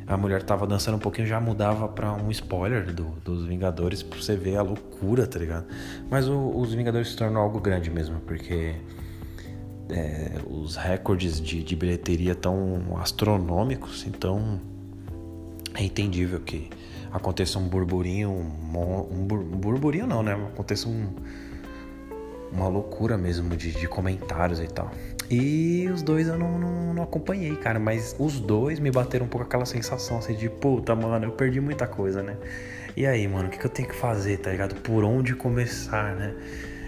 a 0.07 0.17
mulher 0.19 0.43
tava 0.43 0.67
dançando 0.67 0.97
um 0.99 1.01
pouquinho, 1.01 1.27
já 1.27 1.41
mudava 1.41 1.89
para 1.89 2.13
um 2.13 2.31
spoiler 2.31 2.93
do, 2.93 3.05
dos 3.25 3.47
Vingadores 3.47 4.03
pra 4.03 4.21
você 4.21 4.37
ver 4.37 4.57
a 4.57 4.63
loucura, 4.63 5.27
tá 5.27 5.39
ligado? 5.39 5.65
Mas 6.11 6.29
o, 6.29 6.51
os 6.55 6.75
Vingadores 6.75 7.09
se 7.09 7.17
tornou 7.17 7.43
algo 7.43 7.59
grande 7.59 7.91
mesmo, 7.91 8.21
porque 8.21 8.75
é, 9.89 10.33
os 10.49 10.77
recordes 10.77 11.41
de, 11.41 11.63
de 11.63 11.77
bilheteria 11.77 12.35
tão 12.35 12.97
astronômicos, 12.99 14.07
então 14.07 14.61
é 15.75 15.83
entendível 15.83 16.41
que 16.41 16.71
aconteça 17.13 17.59
um 17.59 17.69
burburinho, 17.69 18.31
um, 18.31 19.09
um, 19.11 19.27
burburinho 19.27 20.07
não, 20.07 20.23
né? 20.23 20.33
Aconteça 20.33 20.89
um, 20.89 21.13
uma 22.53 22.69
loucura 22.69 23.19
mesmo 23.19 23.57
de, 23.57 23.73
de 23.73 23.87
comentários 23.87 24.61
e 24.61 24.67
tal. 24.67 24.91
E 25.31 25.89
os 25.93 26.03
dois 26.03 26.29
eu 26.29 26.39
não, 26.39 26.59
não, 26.59 26.95
não, 26.95 27.03
acompanhei, 27.03 27.55
cara. 27.57 27.79
Mas 27.79 28.15
os 28.19 28.39
dois 28.41 28.79
me 28.79 28.91
bateram 28.91 29.27
um 29.27 29.29
pouco 29.29 29.47
aquela 29.47 29.65
sensação 29.65 30.19
assim 30.19 30.35
de 30.35 30.49
puta, 30.49 30.95
mano, 30.95 31.25
eu 31.25 31.33
perdi 31.33 31.61
muita 31.61 31.87
coisa, 31.87 32.23
né? 32.23 32.37
E 32.97 33.07
aí, 33.07 33.27
mano, 33.27 33.49
o 33.49 33.51
que, 33.51 33.59
que 33.59 33.67
eu 33.67 33.71
tenho 33.71 33.89
que 33.89 33.95
fazer, 33.95 34.39
tá 34.39 34.51
ligado? 34.51 34.75
Por 34.77 35.03
onde 35.03 35.35
começar, 35.35 36.15
né? 36.15 36.35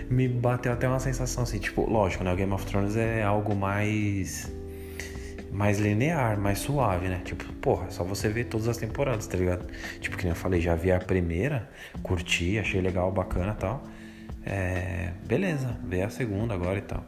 Me 0.08 0.28
bateu 0.28 0.72
até 0.72 0.88
uma 0.88 1.00
sensação 1.00 1.42
assim, 1.42 1.58
tipo, 1.58 1.88
lógico, 1.88 2.22
né? 2.22 2.32
O 2.32 2.36
Game 2.36 2.52
of 2.52 2.64
Thrones 2.66 2.96
é 2.96 3.22
algo 3.22 3.54
mais. 3.54 4.52
mais 5.50 5.78
linear, 5.78 6.38
mais 6.38 6.58
suave, 6.58 7.08
né? 7.08 7.20
Tipo, 7.24 7.44
porra, 7.54 7.86
é 7.86 7.90
só 7.90 8.04
você 8.04 8.28
ver 8.28 8.44
todas 8.44 8.68
as 8.68 8.76
temporadas, 8.76 9.26
tá 9.26 9.36
ligado? 9.36 9.66
Tipo, 10.00 10.16
que 10.16 10.24
nem 10.24 10.30
eu 10.30 10.36
falei, 10.36 10.60
já 10.60 10.74
vi 10.74 10.92
a 10.92 11.00
primeira, 11.00 11.68
curti, 12.02 12.58
achei 12.58 12.80
legal, 12.80 13.10
bacana 13.10 13.52
e 13.52 13.60
tal. 13.60 13.82
É. 14.44 15.12
Beleza, 15.26 15.76
ver 15.84 16.02
a 16.02 16.10
segunda 16.10 16.54
agora 16.54 16.78
e 16.78 16.82
tal. 16.82 17.04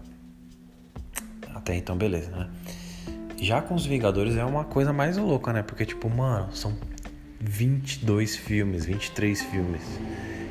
Até 1.55 1.77
então, 1.77 1.97
beleza, 1.97 2.31
né? 2.31 2.51
Já 3.41 3.63
com 3.63 3.75
os 3.75 3.87
Vingadores 3.87 4.37
é 4.37 4.45
uma 4.45 4.65
coisa 4.65 4.93
mais 4.93 5.17
louca, 5.17 5.53
né? 5.53 5.63
Porque, 5.63 5.87
tipo, 5.87 6.11
mano, 6.11 6.53
são 6.53 6.77
22 7.41 8.37
filmes, 8.37 8.85
23 8.85 9.41
filmes. 9.43 9.83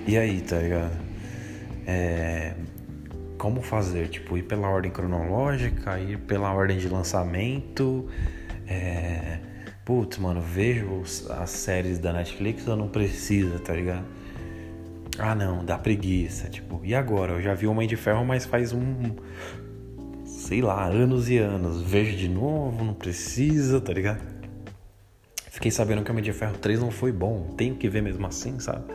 E 0.07 0.17
aí, 0.17 0.39
tá 0.41 0.57
ligado? 0.59 1.06
É... 1.87 2.53
Como 3.37 3.61
fazer? 3.61 4.09
Tipo, 4.09 4.37
ir 4.37 4.43
pela 4.43 4.67
ordem 4.69 4.91
cronológica, 4.91 5.97
ir 5.99 6.17
pela 6.19 6.53
ordem 6.53 6.77
de 6.77 6.89
lançamento. 6.89 8.07
É... 8.67 9.39
Putz, 9.85 10.17
mano, 10.17 10.41
vejo 10.41 11.01
as 11.29 11.49
séries 11.49 11.97
da 11.97 12.11
Netflix 12.11 12.67
ou 12.67 12.75
não 12.75 12.89
precisa, 12.89 13.57
tá 13.59 13.73
ligado? 13.73 14.05
Ah, 15.17 15.33
não, 15.33 15.63
dá 15.63 15.77
preguiça. 15.77 16.49
Tipo, 16.49 16.81
e 16.83 16.93
agora? 16.93 17.33
Eu 17.33 17.41
já 17.41 17.53
vi 17.53 17.67
Homem 17.67 17.87
de 17.87 17.95
Ferro, 17.95 18.25
mas 18.25 18.45
faz 18.45 18.73
um, 18.73 19.15
sei 20.25 20.61
lá, 20.61 20.85
anos 20.85 21.29
e 21.29 21.37
anos. 21.37 21.81
Vejo 21.81 22.17
de 22.17 22.27
novo, 22.27 22.83
não 22.83 22.93
precisa, 22.93 23.79
tá 23.79 23.93
ligado? 23.93 24.21
Fiquei 25.49 25.71
sabendo 25.71 26.03
que 26.03 26.09
o 26.09 26.11
Homem 26.11 26.23
de 26.23 26.33
Ferro 26.33 26.57
3 26.57 26.79
não 26.79 26.91
foi 26.91 27.11
bom, 27.11 27.53
tenho 27.57 27.75
que 27.75 27.89
ver 27.89 28.01
mesmo 28.01 28.27
assim, 28.27 28.59
sabe? 28.59 28.93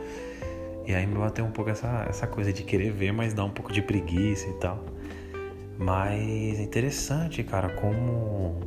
E 0.85 0.93
aí 0.93 1.07
me 1.07 1.15
bateu 1.17 1.45
um 1.45 1.51
pouco 1.51 1.71
essa, 1.71 2.05
essa 2.09 2.27
coisa 2.27 2.51
de 2.51 2.63
querer 2.63 2.91
ver, 2.91 3.11
mas 3.11 3.33
dá 3.33 3.43
um 3.43 3.49
pouco 3.49 3.71
de 3.71 3.81
preguiça 3.81 4.47
e 4.49 4.53
tal. 4.53 4.83
Mas 5.77 6.59
é 6.59 6.63
interessante, 6.63 7.43
cara, 7.43 7.69
como, 7.69 8.59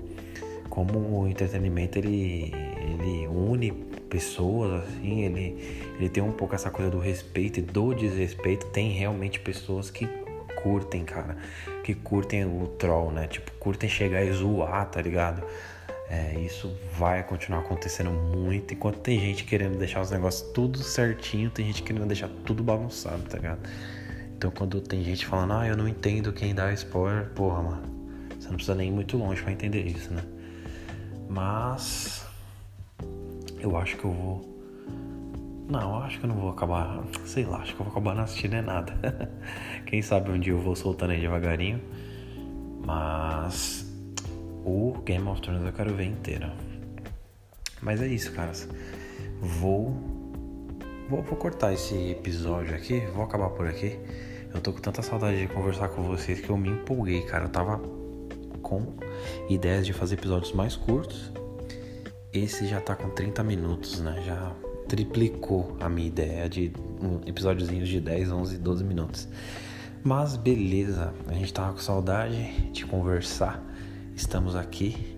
como 0.68 1.20
o 1.20 1.28
entretenimento 1.28 1.98
ele, 1.98 2.52
ele 2.80 3.26
une 3.28 3.72
pessoas, 4.08 4.84
assim, 4.84 5.24
ele, 5.24 5.92
ele 5.98 6.08
tem 6.08 6.22
um 6.22 6.32
pouco 6.32 6.54
essa 6.54 6.70
coisa 6.70 6.90
do 6.90 6.98
respeito 6.98 7.58
e 7.58 7.62
do 7.62 7.94
desrespeito. 7.94 8.66
Tem 8.66 8.90
realmente 8.92 9.38
pessoas 9.40 9.90
que 9.90 10.08
curtem, 10.62 11.04
cara. 11.04 11.36
Que 11.84 11.94
curtem 11.94 12.44
o 12.44 12.66
troll, 12.78 13.10
né? 13.10 13.26
Tipo, 13.26 13.52
curtem 13.52 13.88
chegar 13.88 14.24
e 14.24 14.32
zoar, 14.32 14.86
tá 14.90 15.00
ligado? 15.00 15.42
É, 16.08 16.38
isso 16.38 16.72
vai 16.92 17.22
continuar 17.24 17.60
acontecendo 17.60 18.10
muito. 18.10 18.72
Enquanto 18.72 18.98
tem 19.00 19.18
gente 19.18 19.44
querendo 19.44 19.76
deixar 19.76 20.00
os 20.00 20.10
negócios 20.10 20.48
tudo 20.52 20.78
certinho, 20.78 21.50
tem 21.50 21.66
gente 21.66 21.82
querendo 21.82 22.06
deixar 22.06 22.28
tudo 22.44 22.62
bagunçado, 22.62 23.22
tá 23.24 23.36
ligado? 23.36 23.68
Então 24.36 24.50
quando 24.50 24.80
tem 24.80 25.02
gente 25.02 25.26
falando, 25.26 25.54
ah, 25.54 25.66
eu 25.66 25.76
não 25.76 25.88
entendo 25.88 26.32
quem 26.32 26.54
dá 26.54 26.72
spoiler, 26.74 27.30
porra, 27.30 27.62
mano, 27.62 27.82
você 28.38 28.48
não 28.48 28.54
precisa 28.54 28.74
nem 28.74 28.88
ir 28.88 28.92
muito 28.92 29.16
longe 29.16 29.42
para 29.42 29.52
entender 29.52 29.84
isso, 29.84 30.12
né? 30.12 30.22
Mas 31.28 32.24
eu 33.58 33.76
acho 33.76 33.96
que 33.96 34.04
eu 34.04 34.12
vou. 34.12 34.56
Não, 35.68 35.98
acho 35.98 36.20
que 36.20 36.24
eu 36.24 36.28
não 36.28 36.36
vou 36.36 36.50
acabar. 36.50 37.02
Sei 37.24 37.44
lá, 37.44 37.58
acho 37.58 37.74
que 37.74 37.80
eu 37.80 37.84
vou 37.84 37.90
acabar 37.90 38.14
não 38.14 38.22
assistindo 38.22 38.54
é 38.54 38.62
nada. 38.62 38.92
Quem 39.86 40.00
sabe 40.00 40.30
um 40.30 40.38
dia 40.38 40.52
eu 40.52 40.60
vou 40.60 40.76
soltando 40.76 41.10
aí 41.10 41.20
devagarinho. 41.20 41.80
Mas 42.86 43.85
o 44.66 45.00
Game 45.04 45.26
of 45.28 45.40
Thrones 45.40 45.64
eu 45.64 45.72
quero 45.72 45.94
ver 45.94 46.06
inteiro. 46.06 46.50
Mas 47.80 48.02
é 48.02 48.08
isso, 48.08 48.32
caras. 48.32 48.68
Vou, 49.40 49.94
vou. 51.08 51.22
Vou 51.22 51.36
cortar 51.36 51.72
esse 51.72 51.94
episódio 52.10 52.74
aqui. 52.74 53.00
Vou 53.14 53.22
acabar 53.22 53.50
por 53.50 53.66
aqui. 53.66 53.96
Eu 54.52 54.60
tô 54.60 54.72
com 54.72 54.80
tanta 54.80 55.02
saudade 55.02 55.38
de 55.38 55.46
conversar 55.46 55.88
com 55.90 56.02
vocês 56.02 56.40
que 56.40 56.50
eu 56.50 56.56
me 56.56 56.68
empolguei, 56.68 57.22
cara. 57.22 57.44
Eu 57.44 57.48
tava 57.48 57.78
com 58.60 58.94
ideias 59.48 59.86
de 59.86 59.92
fazer 59.92 60.16
episódios 60.16 60.52
mais 60.52 60.74
curtos. 60.74 61.30
Esse 62.32 62.66
já 62.66 62.80
tá 62.80 62.96
com 62.96 63.08
30 63.10 63.44
minutos, 63.44 64.00
né? 64.00 64.20
Já 64.26 64.52
triplicou 64.88 65.76
a 65.78 65.88
minha 65.88 66.08
ideia 66.08 66.48
de 66.48 66.72
um 67.00 67.20
episódiozinhos 67.26 67.88
de 67.88 68.00
10, 68.00 68.32
11, 68.32 68.58
12 68.58 68.84
minutos. 68.84 69.28
Mas 70.02 70.36
beleza, 70.36 71.14
a 71.28 71.34
gente 71.34 71.52
tava 71.52 71.72
com 71.72 71.78
saudade 71.78 72.70
de 72.72 72.84
conversar. 72.84 73.62
Estamos 74.16 74.56
aqui. 74.56 75.14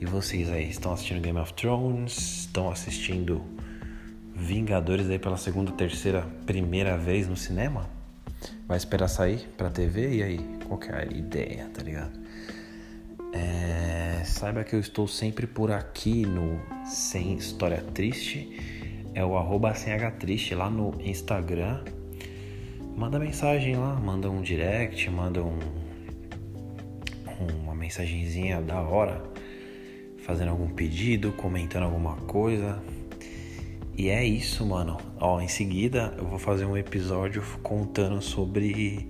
E 0.00 0.04
vocês 0.04 0.50
aí, 0.50 0.68
estão 0.68 0.92
assistindo 0.92 1.20
Game 1.20 1.38
of 1.38 1.54
Thrones? 1.54 2.40
Estão 2.40 2.68
assistindo 2.68 3.40
Vingadores 4.34 5.08
aí 5.08 5.20
pela 5.20 5.36
segunda, 5.36 5.70
terceira, 5.70 6.26
primeira 6.44 6.98
vez 6.98 7.28
no 7.28 7.36
cinema? 7.36 7.88
Vai 8.66 8.76
esperar 8.76 9.06
sair 9.06 9.48
pra 9.56 9.70
TV? 9.70 10.16
E 10.16 10.22
aí, 10.24 10.40
qual 10.66 10.80
que 10.80 10.90
é 10.90 10.96
a 10.96 11.04
ideia, 11.04 11.70
tá 11.72 11.80
ligado? 11.80 12.18
É, 13.32 14.24
saiba 14.24 14.64
que 14.64 14.74
eu 14.74 14.80
estou 14.80 15.06
sempre 15.06 15.46
por 15.46 15.70
aqui 15.70 16.26
no 16.26 16.60
Sem 16.84 17.36
História 17.36 17.82
Triste. 17.94 19.00
É 19.14 19.24
o 19.24 19.36
arroba 19.36 19.72
sem 19.76 19.92
H 19.92 20.10
Triste 20.10 20.56
lá 20.56 20.68
no 20.68 21.00
Instagram 21.00 21.84
manda 22.96 23.18
mensagem 23.18 23.76
lá, 23.76 23.94
manda 23.96 24.30
um 24.30 24.40
direct, 24.40 25.10
manda 25.10 25.42
um 25.42 25.58
mensagenzinha 27.84 28.62
da 28.62 28.80
hora, 28.80 29.22
fazendo 30.24 30.50
algum 30.50 30.68
pedido, 30.68 31.32
comentando 31.32 31.82
alguma 31.82 32.16
coisa. 32.16 32.82
E 33.96 34.08
é 34.08 34.24
isso, 34.24 34.64
mano. 34.64 34.96
Ó, 35.20 35.40
em 35.40 35.48
seguida 35.48 36.14
eu 36.16 36.24
vou 36.24 36.38
fazer 36.38 36.64
um 36.64 36.76
episódio 36.76 37.42
contando 37.62 38.22
sobre 38.22 39.06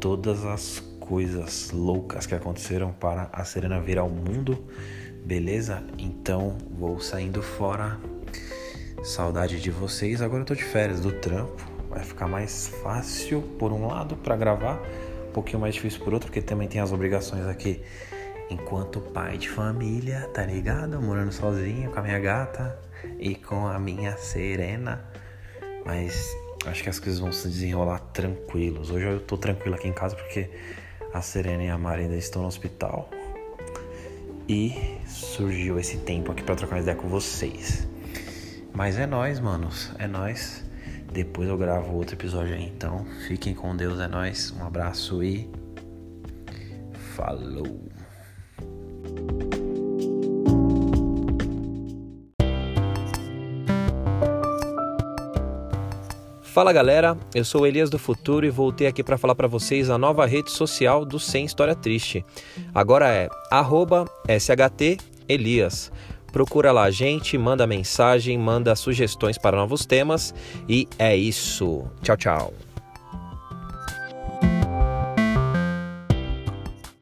todas 0.00 0.44
as 0.46 0.80
coisas 0.98 1.70
loucas 1.72 2.24
que 2.26 2.34
aconteceram 2.34 2.90
para 2.92 3.28
a 3.32 3.44
Serena 3.44 3.78
vir 3.80 3.98
ao 3.98 4.08
mundo. 4.08 4.64
Beleza? 5.24 5.84
Então 5.98 6.56
vou 6.70 7.00
saindo 7.00 7.42
fora. 7.42 8.00
Saudade 9.04 9.60
de 9.60 9.70
vocês. 9.70 10.22
Agora 10.22 10.42
eu 10.42 10.46
tô 10.46 10.54
de 10.54 10.64
férias 10.64 11.00
do 11.00 11.12
trampo 11.12 11.70
vai 11.90 12.04
ficar 12.04 12.28
mais 12.28 12.68
fácil 12.82 13.42
por 13.58 13.72
um 13.72 13.88
lado 13.88 14.14
para 14.16 14.36
gravar, 14.36 14.80
um 15.30 15.32
pouquinho 15.32 15.60
mais 15.60 15.74
difícil 15.74 16.00
por 16.00 16.12
outro, 16.12 16.28
porque 16.28 16.42
também 16.42 16.68
tem 16.68 16.80
as 16.80 16.92
obrigações 16.92 17.46
aqui 17.46 17.80
enquanto 18.50 19.00
pai 19.00 19.38
de 19.38 19.48
família, 19.48 20.28
tá 20.34 20.44
ligado? 20.44 21.00
Morando 21.00 21.32
sozinho 21.32 21.90
com 21.90 22.00
a 22.00 22.02
minha 22.02 22.18
gata 22.18 22.76
e 23.18 23.36
com 23.36 23.66
a 23.66 23.78
minha 23.78 24.16
Serena. 24.16 25.04
Mas 25.86 26.36
acho 26.66 26.82
que 26.82 26.88
as 26.88 26.98
coisas 26.98 27.20
vão 27.20 27.32
se 27.32 27.48
desenrolar 27.48 28.00
tranquilos. 28.12 28.90
Hoje 28.90 29.06
eu 29.06 29.20
tô 29.20 29.38
tranquilo 29.38 29.76
aqui 29.76 29.86
em 29.86 29.92
casa 29.92 30.16
porque 30.16 30.50
a 31.14 31.22
Serena 31.22 31.62
e 31.62 31.68
a 31.68 31.78
Mari 31.78 32.02
ainda 32.02 32.16
estão 32.16 32.42
no 32.42 32.48
hospital. 32.48 33.08
E 34.48 34.98
surgiu 35.06 35.78
esse 35.78 35.98
tempo 35.98 36.32
aqui 36.32 36.42
para 36.42 36.56
trocar 36.56 36.74
uma 36.74 36.82
ideia 36.82 36.96
com 36.96 37.08
vocês. 37.08 37.86
Mas 38.74 38.98
é 38.98 39.06
nós, 39.06 39.38
manos, 39.38 39.92
é 39.96 40.08
nós. 40.08 40.68
Depois 41.12 41.48
eu 41.48 41.58
gravo 41.58 41.96
outro 41.96 42.14
episódio 42.14 42.54
aí. 42.54 42.64
Então, 42.64 43.04
fiquem 43.26 43.54
com 43.54 43.76
Deus, 43.76 43.98
é 43.98 44.06
nóis. 44.06 44.52
Um 44.52 44.64
abraço 44.64 45.22
e. 45.22 45.50
Falou! 47.14 47.90
Fala 56.42 56.72
galera, 56.72 57.16
eu 57.32 57.44
sou 57.44 57.64
Elias 57.64 57.88
do 57.88 57.98
Futuro 57.98 58.44
e 58.44 58.50
voltei 58.50 58.88
aqui 58.88 59.04
para 59.04 59.16
falar 59.16 59.36
para 59.36 59.46
vocês 59.46 59.88
a 59.88 59.96
nova 59.96 60.26
rede 60.26 60.50
social 60.50 61.04
do 61.04 61.18
Sem 61.18 61.44
História 61.44 61.76
Triste. 61.76 62.24
Agora 62.74 63.08
é 63.08 63.28
@shtelias. 64.38 65.92
Procura 66.32 66.72
lá 66.72 66.84
a 66.84 66.90
gente, 66.90 67.36
manda 67.36 67.66
mensagem, 67.66 68.38
manda 68.38 68.74
sugestões 68.76 69.38
para 69.38 69.56
novos 69.56 69.84
temas 69.84 70.34
e 70.68 70.88
é 70.98 71.16
isso. 71.16 71.84
Tchau, 72.02 72.16
tchau. 72.16 72.69